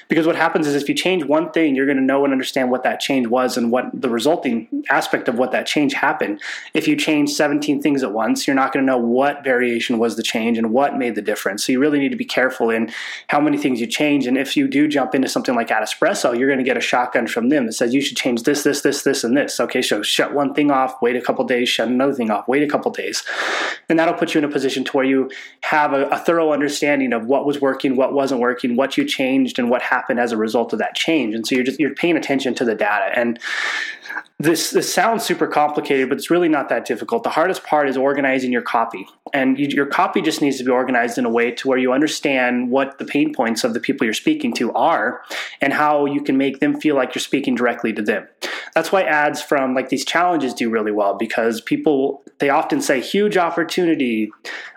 Because 0.08 0.27
what 0.27 0.36
happens 0.36 0.67
is 0.67 0.75
if 0.75 0.88
you 0.88 0.93
change 0.93 1.25
one 1.25 1.51
thing, 1.51 1.75
you're 1.75 1.88
going 1.88 1.98
to 1.98 2.03
know 2.03 2.24
and 2.24 2.31
understand 2.31 2.69
what 2.69 2.84
that 2.84 3.00
change 3.00 3.25
was 3.27 3.58
and 3.58 3.72
what 3.72 3.89
the 3.93 4.10
resulting 4.10 4.67
aspect 4.89 5.27
of 5.27 5.39
what 5.39 5.51
that 5.51 5.65
change 5.65 5.93
happened. 5.93 6.39
If 6.75 6.88
you 6.88 6.96
change 6.96 7.31
17 7.31 7.81
things 7.81 8.03
at 8.03 8.13
once, 8.13 8.46
you're 8.46 8.55
not 8.55 8.72
going 8.72 8.86
to 8.86 8.91
know 8.91 9.00
what 9.00 9.43
variation 9.43 9.98
was 9.98 10.15
the 10.15 10.24
change 10.24 10.60
and 10.60 10.72
what 10.72 10.96
made 10.96 11.15
the 11.15 11.22
difference. 11.24 11.65
So 11.65 11.72
you 11.72 11.79
really 11.79 12.00
need 12.00 12.10
to 12.10 12.15
be 12.15 12.25
careful 12.25 12.69
in 12.69 12.91
how 13.29 13.39
many 13.39 13.58
things 13.58 13.81
you 13.81 13.88
change. 13.88 14.27
And 14.27 14.38
if 14.38 14.55
you 14.55 14.67
do 14.67 14.88
jump 14.88 15.15
into 15.15 15.27
something 15.27 15.55
like 15.55 15.69
Adespresso, 15.69 16.38
you're 16.38 16.48
going 16.48 16.60
to 16.60 16.63
get 16.63 16.77
a 16.77 16.81
shotgun 16.81 17.25
from 17.25 17.50
them 17.50 17.65
that 17.65 17.74
says 17.74 17.96
you 17.96 18.01
should 18.01 18.17
change 18.17 18.43
this, 18.43 18.63
this, 18.63 18.81
this, 18.81 19.01
this, 19.01 19.24
and 19.24 19.36
this. 19.36 19.60
Okay, 19.60 19.81
so 19.81 20.03
shut 20.03 20.34
one 20.34 20.53
thing 20.53 20.69
off, 20.69 21.01
wait 21.01 21.15
a 21.15 21.22
couple 21.22 21.43
days, 21.46 21.67
shut 21.79 21.88
another 21.88 22.13
thing 22.13 22.29
off, 22.29 22.48
wait 22.48 22.63
a 22.63 22.67
couple 22.67 22.91
days. 22.91 23.24
And 23.88 23.98
that'll 23.98 24.13
put 24.13 24.33
you 24.33 24.39
in 24.39 24.43
a 24.43 24.50
position 24.50 24.83
to 24.83 24.91
where 24.91 25.05
you 25.05 25.31
have 25.62 25.93
a, 25.93 26.07
a 26.07 26.17
thorough 26.17 26.51
understanding 26.51 27.13
of 27.13 27.25
what 27.25 27.45
was 27.45 27.62
working, 27.62 27.95
what 27.95 28.13
wasn't 28.13 28.41
working, 28.41 28.75
what 28.75 28.98
you 28.98 29.05
changed, 29.05 29.57
and 29.57 29.69
what 29.69 29.81
happened 29.81 30.19
as 30.19 30.31
a 30.31 30.38
result 30.38 30.74
of 30.74 30.79
that 30.79 30.95
change. 30.95 31.33
And 31.33 31.48
so 31.48 31.55
you're 31.55 31.63
just 31.63 31.79
you're 31.79 31.95
paying 31.95 32.17
attention 32.17 32.53
to 32.55 32.65
the 32.65 32.75
data. 32.75 33.17
And 33.17 33.39
this 34.39 34.71
this 34.71 34.91
sounds 34.91 35.24
super 35.24 35.48
complicated, 35.48 36.07
but 36.09 36.17
it's 36.17 36.29
really 36.29 36.48
not 36.48 36.69
that 36.69 36.86
difficult. 36.86 37.24
The 37.24 37.29
hardest 37.29 37.63
part 37.63 37.89
is 37.89 37.98
organizing 37.98 38.53
your 38.53 38.62
copy, 38.62 39.05
and 39.33 39.59
you, 39.59 39.67
your 39.67 39.86
copy 39.86 40.21
just 40.21 40.41
needs 40.41 40.57
to 40.59 40.63
be 40.63 40.71
organized 40.71 41.17
in 41.17 41.25
a 41.25 41.29
way 41.29 41.51
to 41.51 41.67
where 41.67 41.77
you 41.77 41.91
understand 41.91 42.71
what 42.71 43.00
the 43.00 43.05
pain 43.05 43.33
points 43.33 43.65
of 43.65 43.74
the 43.74 43.81
people 43.81 44.05
you're 44.05 44.13
speaking 44.13 44.53
to 44.53 44.71
are, 44.74 45.21
and 45.59 45.74
how 45.74 46.05
you 46.05 46.21
can 46.24 46.38
make 46.38 46.59
them 46.59 46.79
feel 46.79 46.95
like 46.95 47.13
you're 47.13 47.21
speaking 47.21 47.53
directly 47.53 47.91
to 47.91 48.01
them. 48.01 48.27
That's 48.74 48.91
why 48.93 49.03
ads 49.03 49.41
from 49.41 49.75
like 49.75 49.89
these 49.89 50.05
challenges 50.05 50.53
do 50.53 50.69
really 50.69 50.91
well 50.91 51.15
because 51.15 51.58
people 51.61 52.23
they 52.39 52.49
often 52.49 52.81
say 52.81 53.01
huge 53.01 53.37
opportunity 53.37 54.31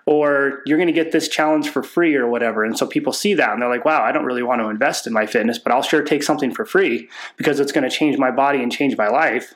or 0.05 0.63
you're 0.67 0.79
going 0.79 0.89
to 0.89 0.93
get 0.93 1.13
this 1.13 1.29
challenge 1.29 1.69
for 1.69 1.83
free 1.83 2.15
or 2.17 2.27
whatever. 2.27 2.65
And 2.65 2.77
so 2.77 2.87
people 2.87 3.13
see 3.13 3.35
that 3.35 3.53
and 3.53 3.63
they're 3.63 3.69
like, 3.69 3.85
wow, 3.85 4.03
I 4.03 4.11
don't 4.11 4.25
really 4.25 4.43
want 4.43 4.61
to 4.61 4.69
invest 4.69 5.07
in 5.07 5.13
my 5.13 5.27
fitness, 5.27 5.59
but 5.59 5.73
I'll 5.73 5.83
sure 5.83 6.03
take 6.03 6.25
something 6.25 6.53
for 6.53 6.65
free 6.65 7.09
because 7.37 7.61
it's 7.61 7.73
going 7.73 7.89
to 7.89 7.97
change 7.97 8.19
my 8.19 8.33
body 8.33 8.63
and 8.63 8.73
change 8.73 8.97
my 8.97 9.09
life 9.09 9.55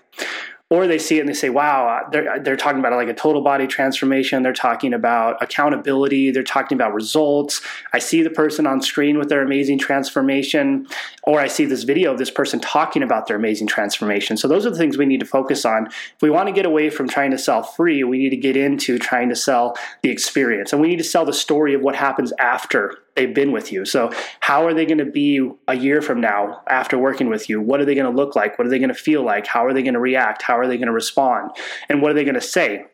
or 0.68 0.88
they 0.88 0.98
see 0.98 1.18
it 1.18 1.20
and 1.20 1.28
they 1.28 1.34
say, 1.34 1.48
"Wow, 1.48 1.86
uh, 1.88 2.10
they're 2.10 2.32
uh, 2.32 2.38
they're 2.40 2.56
talking 2.56 2.80
about 2.80 2.92
like 2.92 3.08
a 3.08 3.14
total 3.14 3.40
body 3.40 3.68
transformation. 3.68 4.42
They're 4.42 4.52
talking 4.52 4.92
about 4.92 5.40
accountability. 5.40 6.32
They're 6.32 6.42
talking 6.42 6.76
about 6.76 6.92
results. 6.92 7.60
I 7.92 8.00
see 8.00 8.22
the 8.22 8.30
person 8.30 8.66
on 8.66 8.82
screen 8.82 9.16
with 9.16 9.28
their 9.28 9.42
amazing 9.42 9.78
transformation, 9.78 10.88
or 11.22 11.38
I 11.38 11.46
see 11.46 11.66
this 11.66 11.84
video 11.84 12.12
of 12.12 12.18
this 12.18 12.30
person 12.30 12.58
talking 12.58 13.04
about 13.04 13.28
their 13.28 13.36
amazing 13.36 13.68
transformation. 13.68 14.36
So 14.36 14.48
those 14.48 14.66
are 14.66 14.70
the 14.70 14.78
things 14.78 14.98
we 14.98 15.06
need 15.06 15.20
to 15.20 15.26
focus 15.26 15.64
on. 15.64 15.86
If 15.86 16.22
we 16.22 16.30
want 16.30 16.48
to 16.48 16.52
get 16.52 16.66
away 16.66 16.90
from 16.90 17.08
trying 17.08 17.30
to 17.30 17.38
sell 17.38 17.62
free, 17.62 18.02
we 18.02 18.18
need 18.18 18.30
to 18.30 18.36
get 18.36 18.56
into 18.56 18.98
trying 18.98 19.28
to 19.28 19.36
sell 19.36 19.76
the 20.02 20.10
experience, 20.10 20.72
and 20.72 20.82
we 20.82 20.88
need 20.88 20.98
to 20.98 21.04
sell 21.04 21.24
the 21.24 21.32
story 21.32 21.74
of 21.74 21.82
what 21.82 21.94
happens 21.94 22.32
after 22.40 22.98
they've 23.16 23.34
been 23.34 23.50
with 23.50 23.72
you. 23.72 23.84
So, 23.84 24.12
how 24.40 24.64
are 24.66 24.74
they 24.74 24.86
going 24.86 24.98
to 24.98 25.04
be 25.04 25.50
a 25.66 25.74
year 25.74 26.00
from 26.00 26.20
now 26.20 26.62
after 26.68 26.96
working 26.96 27.28
with 27.28 27.48
you? 27.48 27.60
What 27.60 27.80
are 27.80 27.84
they 27.84 27.94
going 27.94 28.10
to 28.10 28.16
look 28.16 28.36
like? 28.36 28.58
What 28.58 28.66
are 28.66 28.70
they 28.70 28.78
going 28.78 28.88
to 28.90 28.94
feel 28.94 29.24
like? 29.24 29.46
How 29.46 29.64
are 29.64 29.72
they 29.72 29.82
going 29.82 29.94
to 29.94 30.00
react? 30.00 30.42
How 30.42 30.58
are 30.58 30.66
they 30.66 30.76
going 30.76 30.86
to 30.86 30.92
respond? 30.92 31.50
And 31.88 32.00
what 32.00 32.10
are 32.10 32.14
they 32.14 32.24
going 32.24 32.34
to 32.34 32.40
say? 32.40 32.84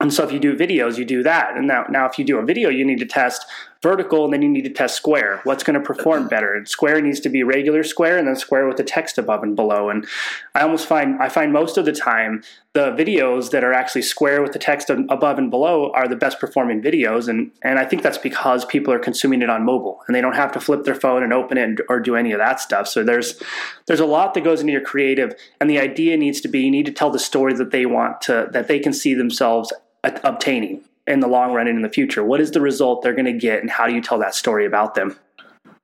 And 0.00 0.12
so 0.12 0.24
if 0.24 0.32
you 0.32 0.38
do 0.38 0.56
videos, 0.56 0.98
you 0.98 1.04
do 1.04 1.22
that. 1.22 1.56
And 1.56 1.66
now, 1.66 1.84
now 1.88 2.06
if 2.06 2.18
you 2.18 2.24
do 2.24 2.38
a 2.38 2.44
video, 2.44 2.68
you 2.68 2.84
need 2.84 2.98
to 2.98 3.06
test 3.06 3.46
vertical 3.84 4.24
and 4.24 4.32
then 4.32 4.40
you 4.40 4.48
need 4.48 4.64
to 4.64 4.70
test 4.70 4.96
square. 4.96 5.42
What's 5.44 5.62
going 5.62 5.78
to 5.78 5.86
perform 5.86 6.26
better? 6.26 6.54
And 6.54 6.66
square 6.66 7.02
needs 7.02 7.20
to 7.20 7.28
be 7.28 7.42
regular 7.42 7.84
square 7.84 8.16
and 8.16 8.26
then 8.26 8.34
square 8.34 8.66
with 8.66 8.78
the 8.78 8.82
text 8.82 9.18
above 9.18 9.42
and 9.42 9.54
below. 9.54 9.90
And 9.90 10.06
I 10.54 10.62
almost 10.62 10.88
find 10.88 11.22
I 11.22 11.28
find 11.28 11.52
most 11.52 11.76
of 11.76 11.84
the 11.84 11.92
time 11.92 12.42
the 12.72 12.92
videos 12.92 13.50
that 13.50 13.62
are 13.62 13.74
actually 13.74 14.02
square 14.02 14.40
with 14.40 14.52
the 14.52 14.58
text 14.58 14.88
above 14.88 15.38
and 15.38 15.50
below 15.50 15.92
are 15.92 16.08
the 16.08 16.16
best 16.16 16.40
performing 16.40 16.80
videos. 16.80 17.28
And 17.28 17.50
and 17.62 17.78
I 17.78 17.84
think 17.84 18.02
that's 18.02 18.16
because 18.16 18.64
people 18.64 18.92
are 18.94 18.98
consuming 18.98 19.42
it 19.42 19.50
on 19.50 19.66
mobile 19.66 20.00
and 20.06 20.16
they 20.16 20.22
don't 20.22 20.34
have 20.34 20.52
to 20.52 20.60
flip 20.60 20.84
their 20.84 20.94
phone 20.94 21.22
and 21.22 21.34
open 21.34 21.58
it 21.58 21.80
or 21.90 22.00
do 22.00 22.16
any 22.16 22.32
of 22.32 22.38
that 22.38 22.60
stuff. 22.60 22.88
So 22.88 23.04
there's 23.04 23.40
there's 23.86 24.00
a 24.00 24.06
lot 24.06 24.32
that 24.32 24.44
goes 24.44 24.62
into 24.62 24.72
your 24.72 24.80
creative, 24.80 25.34
and 25.60 25.68
the 25.68 25.78
idea 25.78 26.16
needs 26.16 26.40
to 26.40 26.48
be 26.48 26.60
you 26.60 26.70
need 26.70 26.86
to 26.86 26.92
tell 26.92 27.10
the 27.10 27.18
story 27.18 27.52
that 27.52 27.70
they 27.70 27.84
want 27.84 28.22
to 28.22 28.48
that 28.52 28.66
they 28.66 28.78
can 28.78 28.94
see 28.94 29.12
themselves 29.12 29.72
obtaining 30.02 30.84
in 31.06 31.20
the 31.20 31.28
long 31.28 31.52
run 31.52 31.66
and 31.66 31.76
in 31.76 31.82
the 31.82 31.88
future? 31.88 32.24
What 32.24 32.40
is 32.40 32.50
the 32.50 32.60
result 32.60 33.02
they're 33.02 33.14
going 33.14 33.24
to 33.26 33.32
get, 33.32 33.60
and 33.60 33.70
how 33.70 33.86
do 33.86 33.94
you 33.94 34.00
tell 34.00 34.18
that 34.18 34.34
story 34.34 34.66
about 34.66 34.94
them? 34.94 35.18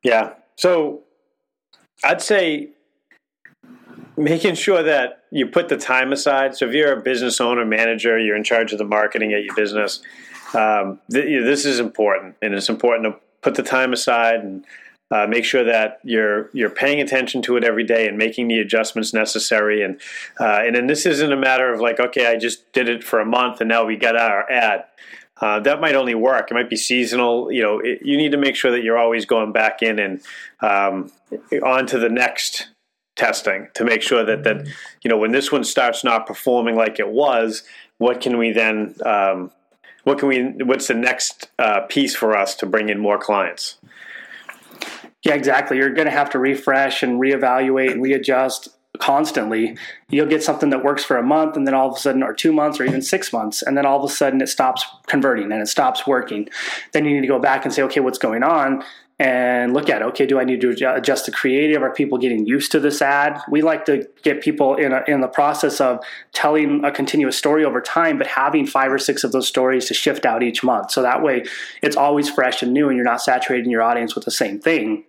Yeah. 0.03 0.35
So 0.57 1.03
I'd 2.05 2.23
say 2.23 2.71
making 4.17 4.55
sure 4.55 4.83
that 4.83 5.25
you 5.31 5.47
put 5.47 5.69
the 5.69 5.77
time 5.77 6.13
aside. 6.13 6.55
So 6.55 6.67
if 6.67 6.75
you're 6.75 6.93
a 6.93 7.01
business 7.01 7.41
owner, 7.41 7.65
manager, 7.65 8.19
you're 8.19 8.37
in 8.37 8.45
charge 8.45 8.73
of 8.73 8.79
the 8.79 8.85
marketing 8.85 9.33
at 9.33 9.45
your 9.45 9.55
business, 9.55 10.03
um, 10.55 11.01
th- 11.11 11.45
this 11.45 11.65
is 11.65 11.81
important, 11.81 12.37
and 12.43 12.55
it's 12.55 12.69
important 12.69 13.05
to 13.05 13.21
put 13.41 13.55
the 13.55 13.63
time 13.63 13.93
aside 13.93 14.41
and 14.41 14.65
uh, 15.11 15.27
make 15.27 15.45
sure 15.45 15.65
that 15.65 15.99
you're 16.05 16.51
you're 16.53 16.71
paying 16.71 17.01
attention 17.01 17.43
to 17.43 17.57
it 17.57 17.65
every 17.65 17.85
day 17.85 18.07
and 18.07 18.17
making 18.17 18.49
the 18.49 18.59
adjustments 18.59 19.13
necessary. 19.13 19.83
And 19.83 20.01
uh, 20.39 20.61
and 20.65 20.77
then 20.77 20.87
this 20.87 21.07
isn't 21.07 21.33
a 21.33 21.37
matter 21.37 21.73
of 21.73 21.81
like, 21.81 21.99
okay, 21.99 22.27
I 22.27 22.37
just 22.37 22.73
did 22.73 22.89
it 22.89 23.03
for 23.03 23.21
a 23.21 23.27
month 23.27 23.61
and 23.61 23.69
now 23.69 23.85
we 23.85 23.97
got 23.97 24.17
our 24.17 24.51
ad. 24.51 24.85
Uh, 25.41 25.59
that 25.59 25.81
might 25.81 25.95
only 25.95 26.15
work. 26.15 26.51
It 26.51 26.55
might 26.55 26.69
be 26.69 26.77
seasonal. 26.77 27.51
You 27.51 27.63
know, 27.63 27.81
it, 27.81 28.01
you 28.03 28.17
need 28.17 28.33
to 28.33 28.39
make 28.39 28.55
sure 28.55 28.71
that 28.71 28.85
you're 28.85 28.99
always 28.99 29.25
going 29.25 29.53
back 29.53 29.83
in 29.83 29.99
and 29.99 30.21
um, 30.61 31.11
on 31.65 31.87
to 31.87 31.99
the 31.99 32.11
next 32.11 32.69
testing 33.17 33.69
to 33.75 33.85
make 33.85 34.03
sure 34.03 34.25
that 34.25 34.45
that 34.45 34.67
you 35.03 35.09
know 35.09 35.17
when 35.17 35.33
this 35.33 35.51
one 35.51 35.65
starts 35.65 36.05
not 36.05 36.27
performing 36.27 36.77
like 36.77 37.01
it 37.01 37.09
was, 37.09 37.65
what 37.99 38.21
can 38.21 38.39
we 38.39 38.53
then 38.53 38.95
um, 39.05 39.51
what 40.05 40.19
can 40.19 40.29
we 40.29 40.43
what's 40.65 40.89
the 40.89 40.95
next 40.95 41.51
uh, 41.59 41.81
piece 41.89 42.15
for 42.15 42.37
us 42.37 42.55
to 42.57 42.67
bring 42.67 42.89
in 42.89 42.99
more 42.99 43.19
clients? 43.19 43.77
Yeah, 45.25 45.35
exactly. 45.35 45.77
You're 45.77 45.91
going 45.91 46.07
to 46.07 46.13
have 46.13 46.31
to 46.31 46.39
refresh 46.39 47.03
and 47.03 47.21
reevaluate 47.21 47.93
and 47.93 48.03
readjust 48.03 48.69
constantly. 48.99 49.77
You'll 50.09 50.27
get 50.27 50.43
something 50.43 50.71
that 50.71 50.85
works 50.85 51.05
for 51.05 51.17
a 51.17 51.23
month 51.23 51.57
and 51.57 51.67
then 51.67 51.75
all 51.75 51.89
of 51.89 51.97
a 51.97 52.01
sudden, 52.01 52.23
or 52.23 52.35
two 52.35 52.53
months, 52.53 52.81
or 52.81 52.85
even 52.85 53.03
six 53.03 53.33
months, 53.33 53.63
and 53.63 53.77
then 53.77 53.87
all 53.87 54.03
of 54.03 54.11
a 54.11 54.13
sudden 54.13 54.41
it 54.41 54.49
stops 54.49 54.85
converting 55.07 55.53
and 55.53 55.63
it 55.63 55.69
stops 55.69 56.07
working. 56.07 56.49
Then 56.93 57.05
you 57.05 57.15
need 57.15 57.23
to 57.23 57.27
go 57.27 57.39
back 57.39 57.65
and 57.65 57.73
say, 57.73 57.83
okay, 57.83 58.01
what's 58.01 58.19
going 58.19 58.43
on? 58.43 58.83
And 59.21 59.75
look 59.75 59.91
at 59.91 60.01
okay 60.01 60.25
do 60.25 60.41
i 60.41 60.45
need 60.45 60.63
to 60.63 60.71
adjust 60.71 61.27
the 61.27 61.31
creative? 61.31 61.83
Are 61.83 61.93
people 61.93 62.17
getting 62.17 62.47
used 62.47 62.73
to 62.73 62.81
this 62.81 63.03
ad? 63.03 63.41
We 63.51 63.61
like 63.61 63.85
to 63.85 64.09
get 64.23 64.41
people 64.41 64.77
in, 64.77 64.93
a, 64.93 65.03
in 65.07 65.21
the 65.21 65.29
process 65.29 65.79
of 65.81 66.01
telling 66.33 66.83
a 66.85 66.91
continuous 66.91 67.37
story 67.37 67.65
over 67.65 67.83
time 67.83 68.17
but 68.17 68.27
having 68.27 68.67
five 68.67 68.91
or 68.91 68.99
six 68.99 69.23
of 69.23 69.33
those 69.33 69.47
stories 69.47 69.85
to 69.87 69.95
shift 69.95 70.25
out 70.25 70.43
each 70.43 70.65
month. 70.65 70.91
So 70.91 71.03
that 71.03 71.23
way 71.23 71.45
it's 71.83 71.97
always 71.97 72.31
fresh 72.31 72.63
and 72.63 72.73
new 72.73 72.89
and 72.89 72.97
you're 72.97 73.05
not 73.05 73.21
saturating 73.21 73.71
your 73.71 73.83
audience 73.83 74.15
with 74.15 74.25
the 74.25 74.31
same 74.31 74.59
thing. 74.59 75.05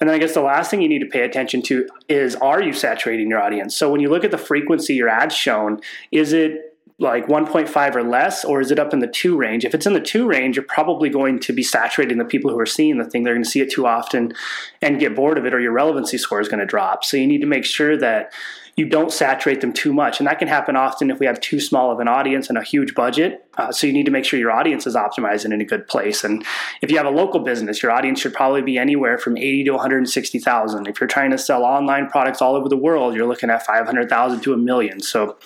And 0.00 0.08
then 0.08 0.14
i 0.14 0.18
guess 0.18 0.34
the 0.34 0.40
last 0.40 0.70
thing 0.70 0.80
you 0.80 0.88
need 0.88 1.00
to 1.00 1.06
pay 1.06 1.22
attention 1.22 1.60
to 1.62 1.88
is 2.08 2.36
are 2.36 2.62
you 2.62 2.72
saturating 2.72 3.28
your 3.28 3.42
audience? 3.42 3.76
So 3.76 3.90
when 3.90 4.00
you 4.00 4.08
look 4.08 4.22
at 4.22 4.30
the 4.30 4.38
frequency 4.38 4.94
your 4.94 5.08
ads 5.08 5.34
shown 5.34 5.80
is 6.12 6.32
it 6.32 6.77
like 7.00 7.28
1.5 7.28 7.94
or 7.94 8.02
less, 8.02 8.44
or 8.44 8.60
is 8.60 8.72
it 8.72 8.78
up 8.78 8.92
in 8.92 8.98
the 8.98 9.06
two 9.06 9.36
range? 9.36 9.64
If 9.64 9.72
it's 9.72 9.86
in 9.86 9.92
the 9.92 10.00
two 10.00 10.26
range, 10.26 10.56
you're 10.56 10.64
probably 10.64 11.08
going 11.08 11.38
to 11.40 11.52
be 11.52 11.62
saturating 11.62 12.18
the 12.18 12.24
people 12.24 12.50
who 12.50 12.58
are 12.58 12.66
seeing 12.66 12.98
the 12.98 13.04
thing. 13.04 13.22
They're 13.22 13.34
going 13.34 13.44
to 13.44 13.50
see 13.50 13.60
it 13.60 13.70
too 13.70 13.86
often 13.86 14.34
and 14.82 14.98
get 14.98 15.14
bored 15.14 15.38
of 15.38 15.46
it, 15.46 15.54
or 15.54 15.60
your 15.60 15.72
relevancy 15.72 16.18
score 16.18 16.40
is 16.40 16.48
going 16.48 16.58
to 16.60 16.66
drop. 16.66 17.04
So 17.04 17.16
you 17.16 17.26
need 17.26 17.40
to 17.40 17.46
make 17.46 17.64
sure 17.64 17.96
that 17.98 18.32
you 18.78 18.88
don't 18.88 19.12
saturate 19.12 19.60
them 19.60 19.72
too 19.72 19.92
much. 19.92 20.20
And 20.20 20.28
that 20.28 20.38
can 20.38 20.46
happen 20.46 20.76
often 20.76 21.10
if 21.10 21.18
we 21.18 21.26
have 21.26 21.40
too 21.40 21.58
small 21.58 21.90
of 21.90 21.98
an 21.98 22.06
audience 22.06 22.48
and 22.48 22.56
a 22.56 22.62
huge 22.62 22.94
budget. 22.94 23.44
Uh, 23.56 23.72
so 23.72 23.88
you 23.88 23.92
need 23.92 24.04
to 24.04 24.12
make 24.12 24.24
sure 24.24 24.38
your 24.38 24.52
audience 24.52 24.86
is 24.86 24.94
optimized 24.94 25.44
and 25.44 25.52
in 25.52 25.60
a 25.60 25.64
good 25.64 25.88
place. 25.88 26.22
And 26.22 26.46
if 26.80 26.88
you 26.88 26.96
have 26.96 27.04
a 27.06 27.10
local 27.10 27.40
business, 27.40 27.82
your 27.82 27.90
audience 27.90 28.20
should 28.20 28.32
probably 28.32 28.62
be 28.62 28.78
anywhere 28.78 29.18
from 29.18 29.36
80 29.36 29.64
to 29.64 29.70
160,000. 29.72 30.86
If 30.86 31.00
you're 31.00 31.08
trying 31.08 31.32
to 31.32 31.38
sell 31.38 31.64
online 31.64 32.08
products 32.08 32.40
all 32.40 32.54
over 32.54 32.68
the 32.68 32.76
world, 32.76 33.16
you're 33.16 33.26
looking 33.26 33.50
at 33.50 33.66
500,000 33.66 34.40
to 34.42 34.52
a 34.52 34.56
million. 34.56 35.00
So 35.00 35.36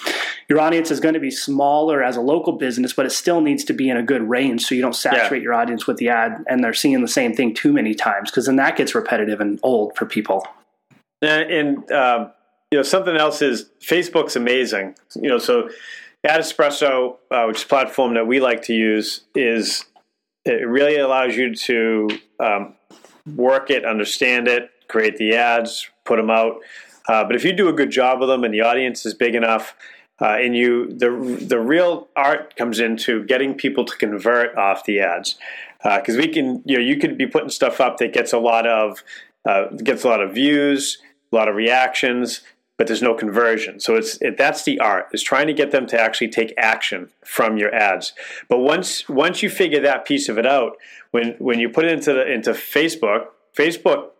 your 0.51 0.61
audience 0.61 0.91
is 0.91 1.01
going 1.01 1.15
to 1.15 1.21
be 1.21 1.31
smaller 1.31 2.05
as 2.05 2.19
a 2.19 2.21
local 2.21 2.53
business, 2.53 2.93
but 2.93 3.07
it 3.07 3.13
still 3.13 3.41
needs 3.41 3.65
to 3.65 3.73
be 3.73 3.89
in 3.89 3.97
a 3.97 4.03
good 4.03 4.29
range 4.29 4.67
so 4.67 4.75
you 4.75 4.83
don't 4.83 4.95
saturate 4.95 5.41
yeah. 5.41 5.45
your 5.45 5.55
audience 5.55 5.87
with 5.87 5.97
the 5.97 6.11
ad 6.11 6.45
and 6.49 6.63
they're 6.63 6.75
seeing 6.75 7.01
the 7.01 7.09
same 7.09 7.33
thing 7.33 7.55
too 7.55 7.73
many 7.73 7.95
times 7.95 8.31
because 8.31 8.45
then 8.45 8.57
that 8.57 8.77
gets 8.77 8.95
repetitive 8.95 9.41
and 9.41 9.59
old 9.63 9.97
for 9.97 10.05
people. 10.05 10.47
And, 11.23 11.91
uh, 11.91 12.29
you 12.73 12.79
know, 12.79 12.83
something 12.83 13.17
else 13.17 13.43
is 13.43 13.67
Facebook's 13.83 14.35
amazing. 14.35 14.95
You 15.15 15.29
know, 15.29 15.39
so 15.39 15.69
Ad 16.25 16.41
Espresso, 16.41 17.19
uh, 17.31 17.45
which 17.45 17.59
is 17.59 17.65
a 17.65 17.67
platform 17.67 18.15
that 18.15 18.27
we 18.27 18.41
like 18.41 18.63
to 18.63 18.73
use, 18.73 19.21
is 19.35 19.85
it 20.47 20.67
really 20.67 20.97
allows 20.97 21.37
you 21.37 21.55
to 21.55 22.09
um, 22.41 22.75
work 23.37 23.69
it, 23.69 23.85
understand 23.85 24.49
it, 24.49 24.71
create 24.89 25.19
the 25.19 25.35
ads, 25.35 25.87
put 26.07 26.17
them 26.17 26.31
out. 26.31 26.61
Uh, 27.07 27.23
but 27.25 27.37
if 27.37 27.45
you 27.45 27.53
do 27.53 27.69
a 27.69 27.75
good 27.75 27.91
job 27.91 28.23
of 28.23 28.29
them 28.29 28.43
and 28.43 28.55
the 28.55 28.63
audience 28.63 29.05
is 29.05 29.13
big 29.13 29.35
enough, 29.35 29.75
uh, 30.23 30.39
and 30.41 30.57
you 30.57 30.87
the 30.87 31.11
the 31.47 31.61
real 31.61 32.09
art 32.17 32.57
comes 32.57 32.81
into 32.81 33.23
getting 33.25 33.55
people 33.55 33.85
to 33.85 33.97
convert 33.99 34.57
off 34.57 34.85
the 34.85 35.01
ads 35.01 35.37
because 35.83 36.15
uh, 36.15 36.19
we 36.19 36.29
can 36.29 36.63
you 36.65 36.79
know 36.79 36.83
you 36.83 36.97
could 36.97 37.19
be 37.19 37.27
putting 37.27 37.51
stuff 37.51 37.81
up 37.81 37.99
that 37.99 38.15
gets 38.15 38.33
a 38.33 38.39
lot 38.39 38.67
of 38.67 39.03
uh, 39.45 39.67
gets 39.83 40.05
a 40.05 40.09
lot 40.09 40.23
of 40.23 40.33
views, 40.33 40.99
a 41.33 41.37
lot 41.37 41.49
of 41.49 41.57
reactions, 41.57 42.43
but 42.79 42.87
there's 42.87 43.03
no 43.03 43.15
conversion. 43.15 43.81
So 43.81 43.95
it's 43.95 44.21
it, 44.21 44.37
that's 44.37 44.65
the 44.65 44.79
art 44.81 45.09
is 45.13 45.23
trying 45.23 45.47
to 45.47 45.53
get 45.53 45.71
them 45.71 45.87
to 45.89 46.01
actually 46.01 46.29
take 46.29 46.55
action 46.57 47.11
from 47.25 47.57
your 47.57 47.75
ads. 47.75 48.13
But 48.49 48.59
once 48.59 49.09
once 49.09 49.43
you 49.43 49.51
figure 49.51 49.81
that 49.81 50.05
piece 50.05 50.29
of 50.29 50.39
it 50.39 50.47
out, 50.47 50.77
when 51.11 51.35
when 51.39 51.61
you 51.61 51.69
put 51.69 51.85
it 51.85 51.93
into 51.93 52.13
the, 52.13 52.31
into 52.31 52.53
Facebook, 52.53 53.27
Facebook, 53.57 54.11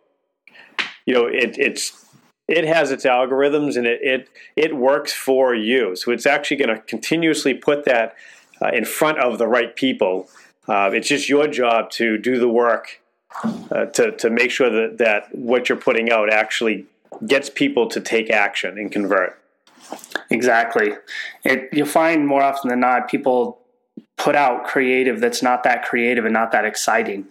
you 1.05 1.13
know 1.13 1.25
it 1.25 1.57
it's 1.57 2.05
it 2.47 2.65
has 2.65 2.91
its 2.91 3.05
algorithms 3.05 3.75
and 3.75 3.87
it 3.87 3.99
it, 4.01 4.29
it 4.55 4.75
works 4.75 5.11
for 5.13 5.55
you. 5.55 5.95
So 5.95 6.11
it's 6.11 6.25
actually 6.25 6.57
going 6.57 6.75
to 6.75 6.81
continuously 6.81 7.53
put 7.53 7.85
that 7.85 8.15
uh, 8.61 8.69
in 8.69 8.85
front 8.85 9.19
of 9.19 9.39
the 9.39 9.47
right 9.47 9.75
people. 9.75 10.29
Uh, 10.67 10.91
it's 10.93 11.07
just 11.07 11.27
your 11.27 11.47
job 11.47 11.89
to 11.91 12.17
do 12.17 12.39
the 12.39 12.47
work 12.47 13.01
uh, 13.43 13.85
to 13.87 14.11
to 14.11 14.29
make 14.29 14.51
sure 14.51 14.69
that 14.69 14.99
that 14.99 15.35
what 15.35 15.67
you're 15.67 15.77
putting 15.77 16.11
out 16.11 16.31
actually 16.31 16.85
gets 17.25 17.49
people 17.49 17.87
to 17.87 17.99
take 17.99 18.29
action 18.29 18.77
and 18.77 18.91
convert. 18.91 19.39
Exactly. 20.29 20.93
It, 21.43 21.69
you'll 21.71 21.85
find 21.85 22.27
more 22.27 22.41
often 22.41 22.69
than 22.69 22.79
not 22.79 23.09
people 23.09 23.59
put 24.17 24.35
out 24.35 24.63
creative 24.63 25.19
that's 25.19 25.41
not 25.41 25.63
that 25.63 25.83
creative 25.83 26.23
and 26.23 26.33
not 26.33 26.51
that 26.51 26.65
exciting. 26.65 27.25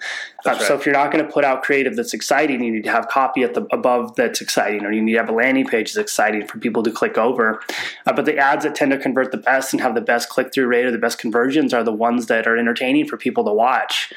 Uh, 0.44 0.50
right. 0.50 0.62
So 0.62 0.74
if 0.74 0.84
you're 0.84 0.92
not 0.92 1.12
going 1.12 1.24
to 1.24 1.32
put 1.32 1.44
out 1.44 1.62
creative 1.62 1.96
that's 1.96 2.12
exciting, 2.12 2.62
you 2.62 2.72
need 2.72 2.84
to 2.84 2.90
have 2.90 3.08
copy 3.08 3.42
at 3.44 3.54
the 3.54 3.66
above 3.72 4.14
that's 4.16 4.40
exciting, 4.40 4.84
or 4.84 4.92
you 4.92 5.00
need 5.00 5.12
to 5.12 5.18
have 5.18 5.28
a 5.28 5.32
landing 5.32 5.66
page 5.66 5.92
that's 5.92 6.10
exciting 6.10 6.46
for 6.46 6.58
people 6.58 6.82
to 6.82 6.90
click 6.90 7.16
over. 7.16 7.60
Uh, 8.06 8.12
but 8.12 8.24
the 8.24 8.36
ads 8.36 8.64
that 8.64 8.74
tend 8.74 8.90
to 8.90 8.98
convert 8.98 9.30
the 9.30 9.38
best 9.38 9.72
and 9.72 9.80
have 9.80 9.94
the 9.94 10.00
best 10.00 10.28
click 10.28 10.52
through 10.52 10.66
rate 10.66 10.84
or 10.84 10.90
the 10.90 10.98
best 10.98 11.18
conversions 11.18 11.72
are 11.72 11.84
the 11.84 11.92
ones 11.92 12.26
that 12.26 12.46
are 12.46 12.56
entertaining 12.56 13.06
for 13.06 13.16
people 13.16 13.44
to 13.44 13.52
watch. 13.52 14.12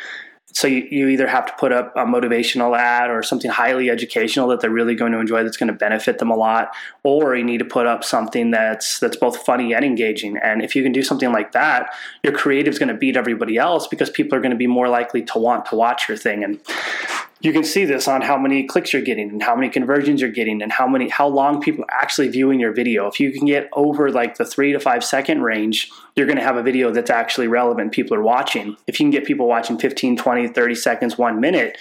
So 0.55 0.69
you, 0.69 0.87
you 0.89 1.09
either 1.09 1.27
have 1.27 1.45
to 1.47 1.53
put 1.59 1.73
up 1.73 1.93
a 1.97 2.05
motivational 2.05 2.77
ad 2.77 3.09
or 3.09 3.21
something 3.23 3.51
highly 3.51 3.89
educational 3.89 4.47
that 4.47 4.61
they're 4.61 4.69
really 4.69 4.95
going 4.95 5.11
to 5.11 5.19
enjoy 5.19 5.43
that's 5.43 5.57
going 5.57 5.67
to 5.67 5.73
benefit 5.73 6.17
them 6.17 6.31
a 6.31 6.35
lot, 6.35 6.73
or 7.03 7.35
you 7.35 7.43
need 7.43 7.57
to 7.57 7.65
put 7.65 7.85
up 7.85 8.05
something 8.05 8.51
that's 8.51 8.99
that's 8.99 9.17
both 9.17 9.45
funny 9.45 9.73
and 9.73 9.83
engaging. 9.83 10.37
And 10.37 10.63
if 10.63 10.73
you 10.73 10.81
can 10.81 10.93
do 10.93 11.03
something 11.03 11.33
like 11.33 11.51
that, 11.51 11.89
your 12.23 12.31
creative 12.31 12.71
is 12.71 12.79
going 12.79 12.87
to 12.87 12.95
beat 12.95 13.17
everybody 13.17 13.57
else 13.57 13.85
because 13.85 14.09
people 14.09 14.37
are 14.37 14.41
going 14.41 14.51
to 14.51 14.57
be 14.57 14.65
more 14.65 14.87
likely 14.87 15.23
to 15.23 15.37
want 15.37 15.65
to 15.65 15.75
watch 15.75 16.07
your 16.07 16.17
thing. 16.17 16.41
And 16.41 16.57
you 17.41 17.52
can 17.52 17.63
see 17.63 17.86
this 17.86 18.08
on 18.08 18.21
how 18.21 18.38
many 18.38 18.63
clicks 18.63 18.93
you're 18.93 19.02
getting 19.02 19.30
and 19.30 19.43
how 19.43 19.56
many 19.56 19.69
conversions 19.69 20.21
you're 20.21 20.32
getting 20.32 20.62
and 20.62 20.71
how 20.71 20.88
many 20.88 21.10
how 21.10 21.28
long 21.28 21.62
people 21.62 21.84
are 21.84 22.02
actually 22.02 22.28
viewing 22.28 22.60
your 22.60 22.71
video 22.71 23.08
if 23.08 23.19
you 23.19 23.32
can 23.32 23.45
get 23.45 23.69
over 23.74 24.10
like 24.10 24.38
the 24.38 24.45
three 24.45 24.71
to 24.71 24.80
five 24.80 25.04
second 25.04 25.41
range 25.41 25.91
you're 26.15 26.26
going 26.26 26.38
to 26.38 26.43
have 26.43 26.58
a 26.58 26.63
video 26.63 26.91
that's 26.91 27.10
actually 27.10 27.48
relevant 27.48 27.91
people 27.91 28.15
are 28.15 28.24
watching 28.24 28.76
if 28.88 29.00
you 29.00 29.04
can 29.04 29.12
get 29.12 29.26
people 29.26 29.48
watching 29.48 29.78
15 29.78 30.17
20 30.17 30.48
30 30.48 30.76
seconds 30.76 31.17
one 31.17 31.39
minute 31.39 31.78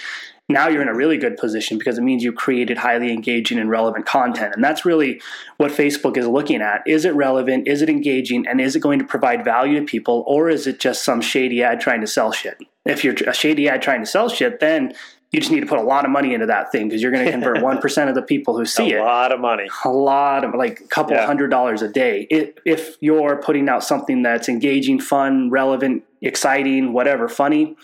now 0.48 0.68
you're 0.68 0.82
in 0.82 0.88
a 0.88 0.94
really 0.94 1.16
good 1.16 1.38
position 1.38 1.78
because 1.78 1.96
it 1.96 2.02
means 2.02 2.22
you 2.22 2.30
created 2.30 2.76
highly 2.76 3.10
engaging 3.10 3.58
and 3.58 3.70
relevant 3.70 4.04
content. 4.04 4.54
And 4.54 4.62
that's 4.62 4.84
really 4.84 5.22
what 5.56 5.72
Facebook 5.72 6.18
is 6.18 6.26
looking 6.26 6.60
at. 6.60 6.82
Is 6.86 7.06
it 7.06 7.14
relevant? 7.14 7.66
Is 7.66 7.80
it 7.80 7.88
engaging? 7.88 8.46
And 8.46 8.60
is 8.60 8.76
it 8.76 8.80
going 8.80 8.98
to 8.98 9.06
provide 9.06 9.42
value 9.42 9.80
to 9.80 9.86
people? 9.86 10.22
Or 10.26 10.50
is 10.50 10.66
it 10.66 10.80
just 10.80 11.02
some 11.02 11.22
shady 11.22 11.62
ad 11.62 11.80
trying 11.80 12.02
to 12.02 12.06
sell 12.06 12.30
shit? 12.30 12.58
If 12.84 13.04
you're 13.04 13.14
a 13.26 13.32
shady 13.32 13.70
ad 13.70 13.80
trying 13.80 14.00
to 14.00 14.06
sell 14.06 14.28
shit, 14.28 14.60
then 14.60 14.92
you 15.34 15.40
just 15.40 15.50
need 15.50 15.60
to 15.60 15.66
put 15.66 15.78
a 15.78 15.82
lot 15.82 16.04
of 16.04 16.12
money 16.12 16.32
into 16.32 16.46
that 16.46 16.70
thing 16.70 16.88
because 16.88 17.02
you're 17.02 17.10
going 17.10 17.24
to 17.24 17.30
convert 17.32 17.56
1% 17.58 18.08
of 18.08 18.14
the 18.14 18.22
people 18.22 18.56
who 18.56 18.64
see 18.64 18.92
a 18.92 18.98
it. 18.98 19.00
A 19.00 19.04
lot 19.04 19.32
of 19.32 19.40
money. 19.40 19.66
A 19.84 19.88
lot 19.88 20.44
of, 20.44 20.54
like 20.54 20.80
a 20.80 20.86
couple 20.86 21.14
yeah. 21.14 21.26
hundred 21.26 21.48
dollars 21.48 21.82
a 21.82 21.88
day. 21.88 22.28
It, 22.30 22.60
if 22.64 22.96
you're 23.00 23.36
putting 23.42 23.68
out 23.68 23.82
something 23.82 24.22
that's 24.22 24.48
engaging, 24.48 25.00
fun, 25.00 25.50
relevant, 25.50 26.04
exciting, 26.24 26.92
whatever, 26.92 27.28
funny, 27.28 27.76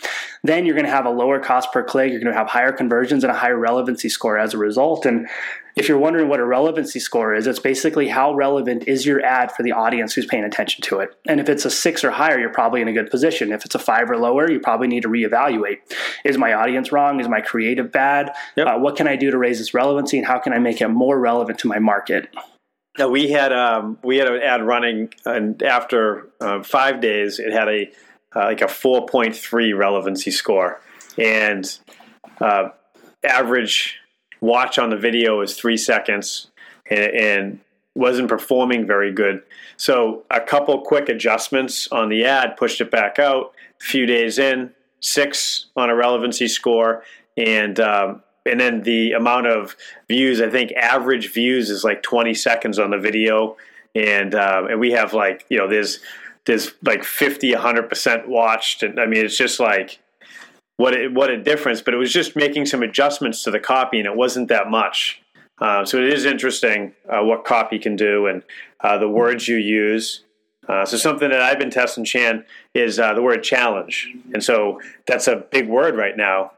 then 0.42 0.64
you're 0.64 0.74
going 0.74 0.87
to 0.87 0.90
have 0.90 1.07
a 1.07 1.11
lower 1.11 1.38
cost 1.38 1.72
per 1.72 1.83
click. 1.83 2.11
You're 2.11 2.20
going 2.20 2.33
to 2.33 2.38
have 2.38 2.48
higher 2.48 2.72
conversions 2.72 3.22
and 3.24 3.31
a 3.31 3.37
higher 3.37 3.59
relevancy 3.59 4.09
score 4.09 4.38
as 4.38 4.55
a 4.55 4.59
result. 4.59 5.05
And 5.07 5.29
if 5.76 5.88
you're 5.88 5.98
wondering 5.98 6.29
what 6.29 6.40
a 6.40 6.44
relevancy 6.44 6.98
score 6.98 7.35
is, 7.35 7.46
it's 7.46 7.59
basically 7.59 8.09
how 8.09 8.35
relevant 8.35 8.88
is 8.88 9.07
your 9.07 9.24
ad 9.24 9.53
for 9.53 9.62
the 9.62 9.72
audience 9.72 10.14
who's 10.14 10.26
paying 10.26 10.44
attention 10.44 10.83
to 10.83 11.00
it. 11.00 11.16
And 11.29 11.38
if 11.38 11.48
it's 11.48 11.64
a 11.64 11.70
six 11.70 12.03
or 12.03 12.11
higher, 12.11 12.38
you're 12.38 12.53
probably 12.53 12.81
in 12.81 12.88
a 12.88 12.92
good 12.92 13.11
position. 13.11 13.53
If 13.53 13.64
it's 13.64 13.74
a 13.74 13.79
five 13.79 14.11
or 14.11 14.16
lower, 14.16 14.50
you 14.50 14.61
probably 14.61 14.88
need 14.88 15.03
to 15.03 15.09
reevaluate. 15.09 15.79
Is 16.24 16.38
my 16.38 16.53
audience 16.55 16.92
wrong? 16.92 17.20
Is 17.20 17.29
my 17.29 17.40
creative 17.40 17.92
bad? 17.92 18.33
Yep. 18.57 18.66
Uh, 18.66 18.79
what 18.79 18.96
can 18.96 19.07
I 19.07 19.16
do 19.16 19.31
to 19.31 19.38
raise 19.38 19.61
its 19.61 19.74
relevancy, 19.74 20.18
and 20.18 20.26
how 20.26 20.38
can 20.38 20.53
I 20.53 20.59
make 20.59 20.81
it 20.81 20.88
more 20.88 21.18
relevant 21.18 21.59
to 21.61 21.68
my 21.68 21.79
market? 21.79 22.29
Now 22.98 23.09
we 23.09 23.31
had 23.31 23.53
um, 23.53 23.98
we 24.03 24.16
had 24.18 24.26
an 24.26 24.42
ad 24.42 24.66
running, 24.66 25.12
and 25.24 25.62
after 25.62 26.29
uh, 26.40 26.62
five 26.62 27.00
days, 27.00 27.38
it 27.38 27.53
had 27.53 27.68
a 27.68 27.90
uh, 28.35 28.45
like 28.45 28.62
a 28.62 28.66
4.3 28.66 29.77
relevancy 29.77 30.31
score, 30.31 30.81
and 31.19 31.79
uh, 32.40 32.71
average 33.25 33.99
watch 34.40 34.79
on 34.79 34.90
the 34.90 34.97
video 34.97 35.40
is 35.40 35.55
three 35.57 35.77
seconds, 35.77 36.51
and, 36.90 37.14
and 37.14 37.61
wasn't 37.95 38.29
performing 38.29 38.87
very 38.87 39.12
good. 39.12 39.43
So 39.77 40.25
a 40.31 40.40
couple 40.40 40.81
quick 40.83 41.09
adjustments 41.09 41.88
on 41.90 42.09
the 42.09 42.25
ad 42.25 42.57
pushed 42.57 42.81
it 42.81 42.90
back 42.90 43.19
out. 43.19 43.53
A 43.81 43.85
few 43.85 44.07
days 44.07 44.38
in, 44.38 44.71
six 45.01 45.66
on 45.77 45.90
a 45.90 45.95
relevancy 45.95 46.49
score, 46.49 47.03
and 47.37 47.81
um, 47.81 48.23
and 48.47 48.61
then 48.61 48.83
the 48.83 49.12
amount 49.12 49.47
of 49.47 49.77
views. 50.09 50.40
I 50.40 50.51
think 50.51 50.73
average 50.73 51.33
views 51.33 51.71
is 51.71 51.85
like 51.85 52.03
20 52.03 52.35
seconds 52.35 52.79
on 52.79 52.90
the 52.90 52.99
video, 52.99 53.57
and 53.95 54.35
um, 54.35 54.66
and 54.66 54.81
we 54.81 54.93
have 54.93 55.12
like 55.14 55.45
you 55.49 55.59
know 55.59 55.69
there's 55.69 56.01
there's 56.46 56.72
like 56.83 57.05
50, 57.05 57.53
100% 57.53 58.26
watched. 58.26 58.83
And 58.83 58.98
I 58.98 59.07
mean, 59.07 59.24
it's 59.24 59.37
just 59.37 59.61
like, 59.61 59.98
what 60.76 60.94
a, 60.94 61.09
what 61.09 61.31
a 61.31 61.42
difference. 61.42 61.81
But 61.81 61.94
it 61.94 61.98
was 61.98 62.12
just 62.12 62.37
making 62.37 62.66
some 62.66 62.83
adjustments 62.83 63.42
to 63.44 63.50
the 63.50 63.61
copy, 63.61 63.98
and 63.98 64.07
it 64.07 64.16
wasn't 64.16 64.48
that 64.48 64.70
much. 64.70 65.22
Uh, 65.61 65.85
so 65.85 65.98
it 65.98 66.12
is 66.12 66.24
interesting 66.24 66.94
uh, 67.09 67.22
what 67.22 67.44
copy 67.44 67.79
can 67.79 67.94
do 67.94 68.26
and 68.26 68.42
uh, 68.81 68.96
the 68.96 69.09
words 69.09 69.46
you 69.46 69.57
use. 69.57 70.24
Uh, 70.68 70.87
so 70.87 70.96
something 70.96 71.29
that 71.31 71.42
I've 71.42 71.59
been 71.59 71.70
testing, 71.70 72.05
Chan, 72.05 72.44
is 72.74 72.98
uh, 72.98 73.12
the 73.12 73.22
word 73.22 73.42
challenge, 73.42 74.09
and 74.33 74.42
so 74.42 74.81
that's 75.07 75.26
a 75.26 75.37
big 75.37 75.68
word 75.68 75.96
right 75.96 76.16
now 76.16 76.53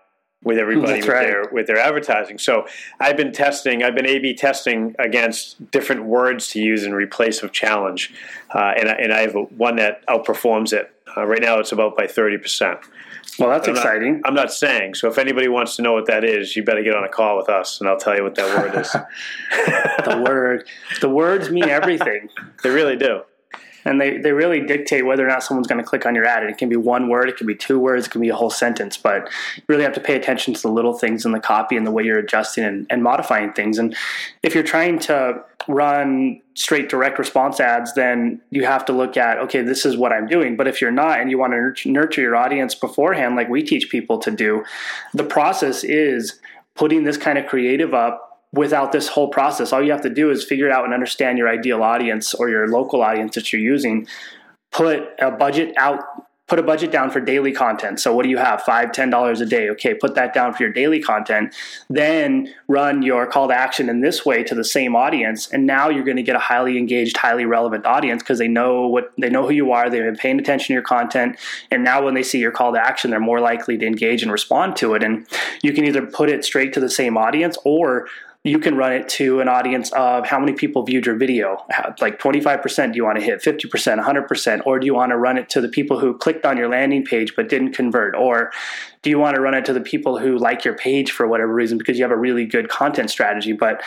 with 0.44 0.58
everybody 0.58 1.00
with 1.00 1.08
right. 1.08 1.26
their 1.26 1.44
with 1.52 1.66
their 1.66 1.78
advertising. 1.78 2.38
So 2.38 2.66
I've 2.98 3.16
been 3.16 3.32
testing, 3.32 3.82
I've 3.82 3.94
been 3.94 4.06
A/B 4.06 4.34
testing 4.34 4.94
against 4.98 5.70
different 5.70 6.04
words 6.04 6.48
to 6.48 6.60
use 6.60 6.84
in 6.84 6.92
replace 6.94 7.42
of 7.42 7.52
challenge, 7.52 8.12
uh, 8.54 8.72
and 8.76 8.88
and 8.88 9.12
I 9.12 9.20
have 9.20 9.34
one 9.56 9.76
that 9.76 10.04
outperforms 10.06 10.72
it. 10.72 10.92
Uh, 11.16 11.26
right 11.26 11.42
now, 11.42 11.58
it's 11.58 11.72
about 11.72 11.96
by 11.96 12.06
thirty 12.06 12.38
percent. 12.38 12.80
Well, 13.38 13.48
that's 13.48 13.68
I'm 13.68 13.76
exciting. 13.76 14.20
Not, 14.20 14.28
I'm 14.28 14.34
not 14.34 14.52
saying. 14.52 14.94
So 14.94 15.08
if 15.08 15.16
anybody 15.16 15.48
wants 15.48 15.76
to 15.76 15.82
know 15.82 15.92
what 15.92 16.06
that 16.06 16.22
is, 16.22 16.54
you 16.54 16.62
better 16.64 16.82
get 16.82 16.94
on 16.94 17.04
a 17.04 17.08
call 17.08 17.36
with 17.38 17.48
us, 17.48 17.80
and 17.80 17.88
I'll 17.88 17.96
tell 17.96 18.16
you 18.16 18.22
what 18.22 18.34
that 18.34 18.58
word 18.58 18.80
is. 18.80 18.92
the 20.04 20.22
word, 20.26 20.68
the 21.00 21.08
words 21.08 21.50
mean 21.50 21.64
everything. 21.68 22.28
they 22.62 22.70
really 22.70 22.96
do 22.96 23.22
and 23.84 24.00
they, 24.00 24.18
they 24.18 24.32
really 24.32 24.60
dictate 24.60 25.04
whether 25.06 25.24
or 25.24 25.28
not 25.28 25.42
someone's 25.42 25.66
going 25.66 25.82
to 25.82 25.84
click 25.84 26.06
on 26.06 26.14
your 26.14 26.24
ad. 26.24 26.42
And 26.42 26.50
it 26.50 26.58
can 26.58 26.68
be 26.68 26.76
one 26.76 27.08
word, 27.08 27.28
it 27.28 27.36
can 27.36 27.46
be 27.46 27.54
two 27.54 27.78
words, 27.78 28.06
it 28.06 28.10
can 28.10 28.20
be 28.20 28.28
a 28.28 28.34
whole 28.34 28.50
sentence, 28.50 28.96
but 28.96 29.28
you 29.56 29.62
really 29.68 29.82
have 29.82 29.94
to 29.94 30.00
pay 30.00 30.16
attention 30.16 30.54
to 30.54 30.62
the 30.62 30.68
little 30.68 30.92
things 30.92 31.24
in 31.24 31.32
the 31.32 31.40
copy 31.40 31.76
and 31.76 31.86
the 31.86 31.90
way 31.90 32.02
you're 32.02 32.18
adjusting 32.18 32.64
and, 32.64 32.86
and 32.90 33.02
modifying 33.02 33.52
things. 33.52 33.78
And 33.78 33.96
if 34.42 34.54
you're 34.54 34.64
trying 34.64 34.98
to 35.00 35.42
run 35.68 36.40
straight 36.54 36.88
direct 36.88 37.18
response 37.18 37.60
ads, 37.60 37.94
then 37.94 38.40
you 38.50 38.64
have 38.64 38.84
to 38.86 38.92
look 38.92 39.16
at, 39.16 39.38
okay, 39.38 39.62
this 39.62 39.86
is 39.86 39.96
what 39.96 40.12
I'm 40.12 40.26
doing. 40.26 40.56
But 40.56 40.68
if 40.68 40.80
you're 40.80 40.90
not 40.90 41.20
and 41.20 41.30
you 41.30 41.38
want 41.38 41.52
to 41.52 41.90
nurture 41.90 42.20
your 42.20 42.36
audience 42.36 42.74
beforehand, 42.74 43.36
like 43.36 43.48
we 43.48 43.62
teach 43.62 43.90
people 43.90 44.18
to 44.18 44.30
do, 44.30 44.64
the 45.14 45.24
process 45.24 45.84
is 45.84 46.40
putting 46.74 47.04
this 47.04 47.16
kind 47.16 47.38
of 47.38 47.46
creative 47.46 47.94
up 47.94 48.31
without 48.52 48.92
this 48.92 49.08
whole 49.08 49.28
process. 49.28 49.72
All 49.72 49.82
you 49.82 49.92
have 49.92 50.02
to 50.02 50.10
do 50.10 50.30
is 50.30 50.44
figure 50.44 50.70
out 50.70 50.84
and 50.84 50.92
understand 50.92 51.38
your 51.38 51.48
ideal 51.48 51.82
audience 51.82 52.34
or 52.34 52.48
your 52.48 52.68
local 52.68 53.02
audience 53.02 53.34
that 53.34 53.52
you're 53.52 53.62
using. 53.62 54.06
Put 54.70 55.08
a 55.18 55.30
budget 55.30 55.74
out 55.76 56.00
put 56.52 56.58
a 56.58 56.62
budget 56.62 56.92
down 56.92 57.10
for 57.10 57.18
daily 57.18 57.50
content. 57.50 57.98
So 57.98 58.14
what 58.14 58.24
do 58.24 58.28
you 58.28 58.36
have? 58.36 58.60
Five, 58.60 58.92
ten 58.92 59.08
dollars 59.08 59.40
a 59.40 59.46
day. 59.46 59.70
Okay, 59.70 59.94
put 59.94 60.14
that 60.16 60.34
down 60.34 60.52
for 60.52 60.64
your 60.64 60.72
daily 60.72 61.00
content. 61.00 61.54
Then 61.88 62.52
run 62.68 63.00
your 63.00 63.26
call 63.26 63.48
to 63.48 63.54
action 63.54 63.88
in 63.88 64.02
this 64.02 64.26
way 64.26 64.44
to 64.44 64.54
the 64.54 64.62
same 64.62 64.94
audience. 64.94 65.48
And 65.50 65.66
now 65.66 65.88
you're 65.88 66.04
going 66.04 66.18
to 66.18 66.22
get 66.22 66.36
a 66.36 66.40
highly 66.40 66.76
engaged, 66.76 67.16
highly 67.16 67.46
relevant 67.46 67.86
audience 67.86 68.22
because 68.22 68.38
they 68.38 68.48
know 68.48 68.86
what 68.86 69.12
they 69.18 69.30
know 69.30 69.44
who 69.46 69.54
you 69.54 69.72
are. 69.72 69.88
They've 69.88 70.02
been 70.02 70.16
paying 70.16 70.38
attention 70.38 70.66
to 70.66 70.72
your 70.74 70.82
content. 70.82 71.38
And 71.70 71.82
now 71.82 72.04
when 72.04 72.12
they 72.12 72.22
see 72.22 72.38
your 72.38 72.52
call 72.52 72.74
to 72.74 72.78
action, 72.78 73.10
they're 73.10 73.18
more 73.18 73.40
likely 73.40 73.78
to 73.78 73.86
engage 73.86 74.22
and 74.22 74.30
respond 74.30 74.76
to 74.76 74.92
it. 74.92 75.02
And 75.02 75.26
you 75.62 75.72
can 75.72 75.86
either 75.86 76.04
put 76.04 76.28
it 76.28 76.44
straight 76.44 76.74
to 76.74 76.80
the 76.80 76.90
same 76.90 77.16
audience 77.16 77.56
or 77.64 78.08
you 78.44 78.58
can 78.58 78.76
run 78.76 78.92
it 78.92 79.08
to 79.08 79.40
an 79.40 79.48
audience 79.48 79.92
of 79.92 80.26
how 80.26 80.38
many 80.38 80.52
people 80.52 80.82
viewed 80.82 81.06
your 81.06 81.14
video. 81.14 81.64
like 82.00 82.18
25% 82.18 82.92
do 82.92 82.96
you 82.96 83.04
want 83.04 83.16
to 83.16 83.24
hit, 83.24 83.40
50%, 83.40 84.04
100%? 84.04 84.62
Or 84.66 84.80
do 84.80 84.86
you 84.86 84.94
want 84.94 85.10
to 85.10 85.16
run 85.16 85.38
it 85.38 85.48
to 85.50 85.60
the 85.60 85.68
people 85.68 86.00
who 86.00 86.16
clicked 86.16 86.44
on 86.44 86.56
your 86.56 86.68
landing 86.68 87.04
page 87.04 87.34
but 87.36 87.48
didn't 87.48 87.72
convert? 87.72 88.16
Or 88.16 88.50
do 89.02 89.10
you 89.10 89.18
want 89.18 89.36
to 89.36 89.40
run 89.40 89.54
it 89.54 89.64
to 89.66 89.72
the 89.72 89.80
people 89.80 90.18
who 90.18 90.36
like 90.38 90.64
your 90.64 90.74
page 90.74 91.12
for 91.12 91.28
whatever 91.28 91.54
reason 91.54 91.78
because 91.78 91.98
you 91.98 92.04
have 92.04 92.10
a 92.10 92.16
really 92.16 92.44
good 92.44 92.68
content 92.68 93.10
strategy? 93.10 93.52
But 93.52 93.80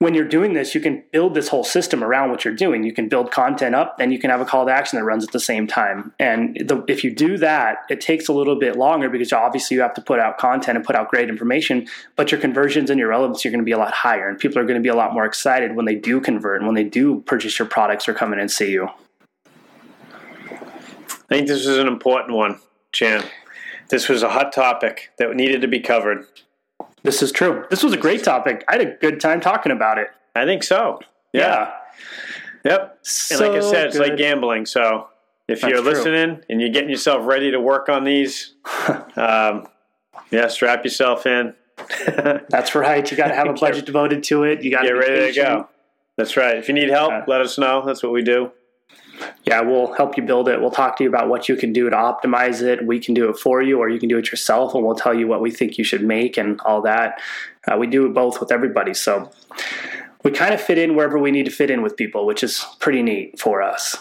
when 0.00 0.14
you're 0.14 0.24
doing 0.24 0.54
this, 0.54 0.74
you 0.74 0.80
can 0.80 1.04
build 1.12 1.34
this 1.34 1.48
whole 1.48 1.62
system 1.62 2.02
around 2.02 2.30
what 2.30 2.42
you're 2.42 2.54
doing. 2.54 2.82
You 2.82 2.92
can 2.92 3.10
build 3.10 3.30
content 3.30 3.74
up, 3.74 3.98
then 3.98 4.10
you 4.10 4.18
can 4.18 4.30
have 4.30 4.40
a 4.40 4.46
call 4.46 4.64
to 4.64 4.72
action 4.72 4.98
that 4.98 5.04
runs 5.04 5.24
at 5.24 5.32
the 5.32 5.38
same 5.38 5.66
time. 5.66 6.14
And 6.18 6.56
the, 6.56 6.82
if 6.88 7.04
you 7.04 7.14
do 7.14 7.36
that, 7.36 7.80
it 7.90 8.00
takes 8.00 8.26
a 8.26 8.32
little 8.32 8.58
bit 8.58 8.76
longer 8.76 9.10
because 9.10 9.30
obviously 9.30 9.74
you 9.74 9.82
have 9.82 9.92
to 9.92 10.00
put 10.00 10.18
out 10.18 10.38
content 10.38 10.78
and 10.78 10.86
put 10.86 10.96
out 10.96 11.10
great 11.10 11.28
information, 11.28 11.86
but 12.16 12.32
your 12.32 12.40
conversions 12.40 12.88
and 12.88 12.98
your 12.98 13.10
relevancy 13.10 13.46
are 13.46 13.52
going 13.52 13.60
to 13.60 13.64
be 13.64 13.72
a 13.72 13.78
lot 13.78 13.92
higher. 13.92 14.26
And 14.26 14.38
people 14.38 14.58
are 14.58 14.64
going 14.64 14.78
to 14.78 14.82
be 14.82 14.88
a 14.88 14.94
lot 14.94 15.12
more 15.12 15.26
excited 15.26 15.76
when 15.76 15.84
they 15.84 15.96
do 15.96 16.18
convert 16.18 16.62
and 16.62 16.66
when 16.66 16.76
they 16.76 16.84
do 16.84 17.20
purchase 17.20 17.58
your 17.58 17.68
products 17.68 18.08
or 18.08 18.14
come 18.14 18.32
in 18.32 18.38
and 18.38 18.50
see 18.50 18.70
you. 18.70 18.88
I 20.50 21.28
think 21.28 21.46
this 21.46 21.66
is 21.66 21.76
an 21.76 21.86
important 21.86 22.38
one, 22.38 22.58
Chan. 22.92 23.22
This 23.90 24.08
was 24.08 24.22
a 24.22 24.30
hot 24.30 24.54
topic 24.54 25.10
that 25.18 25.36
needed 25.36 25.60
to 25.60 25.68
be 25.68 25.80
covered. 25.80 26.24
This 27.02 27.22
is 27.22 27.32
true. 27.32 27.64
This 27.70 27.82
was 27.82 27.92
a 27.92 27.96
great 27.96 28.22
topic. 28.24 28.64
I 28.68 28.72
had 28.78 28.80
a 28.86 28.96
good 28.96 29.20
time 29.20 29.40
talking 29.40 29.72
about 29.72 29.98
it. 29.98 30.08
I 30.34 30.44
think 30.44 30.62
so. 30.62 31.00
Yeah. 31.32 31.70
yeah. 32.64 32.72
Yep. 32.72 32.98
and 33.30 33.40
like 33.40 33.50
I 33.52 33.60
said, 33.60 33.86
it's 33.88 33.98
like 33.98 34.16
gambling. 34.16 34.66
So 34.66 35.08
if 35.48 35.60
That's 35.62 35.70
you're 35.72 35.82
true. 35.82 35.92
listening 35.92 36.42
and 36.48 36.60
you're 36.60 36.70
getting 36.70 36.90
yourself 36.90 37.26
ready 37.26 37.50
to 37.52 37.60
work 37.60 37.88
on 37.88 38.04
these, 38.04 38.54
um, 39.16 39.66
yeah, 40.30 40.46
strap 40.48 40.84
yourself 40.84 41.26
in. 41.26 41.54
That's 42.50 42.74
right. 42.74 43.10
You 43.10 43.16
got 43.16 43.28
to 43.28 43.34
have 43.34 43.48
a 43.48 43.54
budget 43.54 43.86
devoted 43.86 44.22
to 44.24 44.44
it. 44.44 44.62
You 44.62 44.70
got 44.70 44.82
Get 44.82 44.88
to 44.90 44.94
be 44.94 44.98
ready 45.00 45.32
to 45.32 45.40
go. 45.40 45.68
That's 46.16 46.36
right. 46.36 46.58
If 46.58 46.68
you 46.68 46.74
need 46.74 46.90
help, 46.90 47.10
Yeah. 47.10 47.24
let 47.26 47.40
us 47.40 47.56
know. 47.56 47.82
That's 47.86 48.02
what 48.02 48.12
we 48.12 48.22
do. 48.22 48.52
Yeah, 49.44 49.60
we'll 49.62 49.92
help 49.94 50.16
you 50.16 50.22
build 50.22 50.48
it. 50.48 50.60
We'll 50.60 50.70
talk 50.70 50.96
to 50.98 51.04
you 51.04 51.08
about 51.08 51.28
what 51.28 51.48
you 51.48 51.56
can 51.56 51.72
do 51.72 51.90
to 51.90 51.96
optimize 51.96 52.62
it. 52.62 52.86
We 52.86 53.00
can 53.00 53.14
do 53.14 53.28
it 53.28 53.38
for 53.38 53.62
you, 53.62 53.78
or 53.78 53.88
you 53.88 53.98
can 53.98 54.08
do 54.08 54.18
it 54.18 54.30
yourself, 54.30 54.74
and 54.74 54.84
we'll 54.84 54.94
tell 54.94 55.14
you 55.14 55.26
what 55.26 55.40
we 55.40 55.50
think 55.50 55.78
you 55.78 55.84
should 55.84 56.02
make 56.02 56.36
and 56.36 56.60
all 56.62 56.82
that. 56.82 57.20
Uh, 57.66 57.76
we 57.76 57.86
do 57.86 58.06
it 58.06 58.14
both 58.14 58.40
with 58.40 58.52
everybody. 58.52 58.94
So 58.94 59.30
we 60.22 60.30
kind 60.30 60.54
of 60.54 60.60
fit 60.60 60.78
in 60.78 60.94
wherever 60.94 61.18
we 61.18 61.30
need 61.30 61.46
to 61.46 61.50
fit 61.50 61.70
in 61.70 61.82
with 61.82 61.96
people, 61.96 62.26
which 62.26 62.42
is 62.42 62.64
pretty 62.78 63.02
neat 63.02 63.38
for 63.38 63.62
us. 63.62 63.96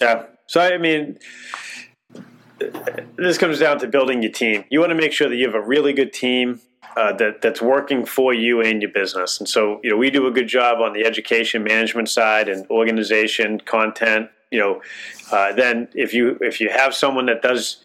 Yeah. 0.00 0.24
So 0.46 0.60
I 0.60 0.78
mean, 0.78 1.18
this 3.16 3.38
comes 3.38 3.58
down 3.58 3.78
to 3.80 3.88
building 3.88 4.22
your 4.22 4.32
team. 4.32 4.64
You 4.70 4.80
want 4.80 4.90
to 4.90 4.96
make 4.96 5.12
sure 5.12 5.28
that 5.28 5.36
you 5.36 5.46
have 5.46 5.54
a 5.54 5.66
really 5.66 5.92
good 5.92 6.12
team 6.12 6.60
uh, 6.96 7.12
that 7.14 7.40
that's 7.42 7.62
working 7.62 8.04
for 8.04 8.34
you 8.34 8.60
and 8.60 8.82
your 8.82 8.90
business. 8.90 9.38
And 9.38 9.48
so, 9.48 9.80
you 9.82 9.90
know, 9.90 9.96
we 9.96 10.10
do 10.10 10.26
a 10.26 10.30
good 10.30 10.48
job 10.48 10.80
on 10.80 10.92
the 10.92 11.04
education 11.04 11.62
management 11.62 12.08
side 12.08 12.48
and 12.48 12.68
organization, 12.70 13.60
content. 13.60 14.30
You 14.50 14.58
know, 14.58 14.82
uh, 15.30 15.52
then 15.52 15.88
if 15.94 16.12
you 16.12 16.38
if 16.40 16.60
you 16.60 16.68
have 16.68 16.94
someone 16.94 17.26
that 17.26 17.42
does, 17.42 17.84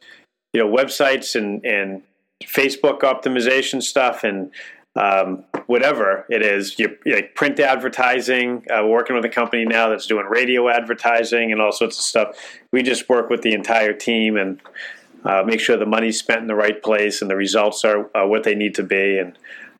you 0.54 0.62
know, 0.62 0.70
websites 0.70 1.36
and 1.36 1.65
and 1.65 2.02
Facebook 2.43 3.00
optimization 3.00 3.82
stuff 3.82 4.24
and 4.24 4.52
um, 4.96 5.43
whatever 5.67 6.26
it 6.30 6.41
is, 6.41 6.78
you, 6.80 6.98
like 7.06 7.36
print 7.36 7.60
advertising. 7.60 8.65
Uh, 8.70 8.86
working 8.86 9.15
with 9.15 9.24
a 9.26 9.30
company 9.30 9.63
now 9.63 9.89
that's 9.89 10.08
doing 10.08 10.26
radio 10.26 10.70
advertising 10.70 11.52
and 11.52 11.62
all 11.62 11.72
sorts 11.72 11.98
of 11.98 12.04
stuff. 12.04 12.36
We 12.72 12.84
just 12.84 13.08
work 13.08 13.30
with 13.30 13.43
the 13.43 13.54
entire 13.54 13.93
team 13.93 14.38
and 14.38 14.60
uh, 15.24 15.44
make 15.46 15.60
sure 15.60 15.78
the 15.78 15.86
money's 15.86 16.20
spent 16.20 16.42
in 16.42 16.48
the 16.48 16.56
right 16.56 16.82
place 16.82 17.22
and 17.22 17.30
the 17.30 17.36
results 17.36 17.84
are, 17.84 18.10
are 18.16 18.28
what 18.28 18.44
they 18.44 18.56
need 18.56 18.76
to 18.76 18.84
be. 18.84 19.18
And 19.18 19.38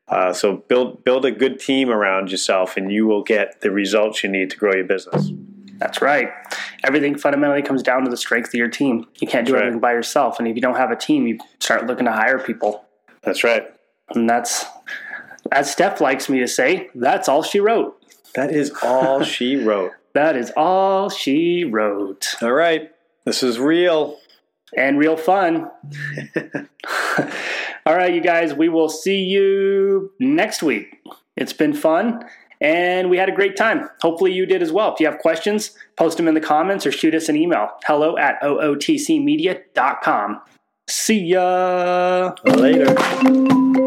uh, 0.08 0.34
so 0.34 0.58
build 0.58 1.04
build 1.04 1.26
a 1.26 1.32
good 1.32 1.60
team 1.60 1.90
around 1.90 2.32
yourself, 2.32 2.78
and 2.78 2.92
you 2.92 3.06
will 3.06 3.24
get 3.24 3.62
the 3.62 3.72
results 3.72 4.24
you 4.24 4.30
need 4.30 4.50
to 4.52 4.58
grow 4.58 4.74
your 4.74 4.86
business. 4.86 5.32
That's 5.78 6.02
right. 6.02 6.30
Everything 6.84 7.18
fundamentally 7.18 7.62
comes 7.62 7.84
down 7.84 8.04
to 8.04 8.10
the 8.10 8.18
strength 8.18 8.50
of 8.50 8.56
your 8.56 8.68
team. 8.70 9.06
You 9.20 9.28
can't 9.28 9.46
do 9.46 9.52
That's 9.52 9.62
right. 9.62 9.68
everything 9.68 9.80
by 9.80 9.92
yourself. 9.92 10.40
And 10.40 10.48
if 10.48 10.56
you 10.56 10.62
don't 10.62 10.78
have 10.78 10.92
a 10.92 10.96
team, 10.96 11.28
you 11.28 11.38
start 11.60 11.86
looking 11.86 12.06
to 12.06 12.12
hire 12.12 12.40
people. 12.40 12.86
That's 13.22 13.44
right. 13.44 13.68
And 14.16 14.30
that's, 14.30 14.66
as 15.52 15.72
Steph 15.72 16.02
likes 16.02 16.30
me 16.30 16.40
to 16.40 16.48
say, 16.48 16.90
that's 16.96 17.30
all 17.30 17.44
she 17.44 17.60
wrote. 17.60 18.02
That 18.36 18.52
is 18.52 18.72
all 18.82 19.24
she 19.24 19.56
wrote. 19.56 19.92
That 20.14 20.36
is 20.36 20.52
all 20.56 21.10
she 21.10 21.64
wrote. 21.64 22.36
All 22.42 22.54
right, 22.54 22.92
this 23.26 23.44
is 23.44 23.60
real. 23.60 24.18
And 24.76 24.98
real 24.98 25.18
fun. 25.18 25.70
All 27.86 27.96
right, 27.96 28.14
you 28.14 28.22
guys, 28.22 28.54
we 28.54 28.70
will 28.70 28.90
see 28.90 29.20
you 29.20 30.12
next 30.20 30.62
week. 30.62 31.02
It's 31.36 31.54
been 31.54 31.74
fun 31.74 32.26
and 32.60 33.10
we 33.10 33.18
had 33.18 33.30
a 33.30 33.32
great 33.32 33.56
time. 33.56 33.90
Hopefully, 34.02 34.34
you 34.34 34.46
did 34.46 34.62
as 34.62 34.72
well. 34.72 34.94
If 34.94 35.00
you 35.00 35.06
have 35.06 35.20
questions, 35.20 35.78
post 35.96 36.18
them 36.18 36.28
in 36.28 36.34
the 36.34 36.42
comments 36.42 36.86
or 36.86 36.92
shoot 36.92 37.16
us 37.16 37.30
an 37.30 37.36
email 37.36 37.70
hello 37.86 38.18
at 38.18 38.42
ootcmedia.com. 38.42 40.42
See 40.88 41.20
ya. 41.20 42.34
Later. 42.46 43.87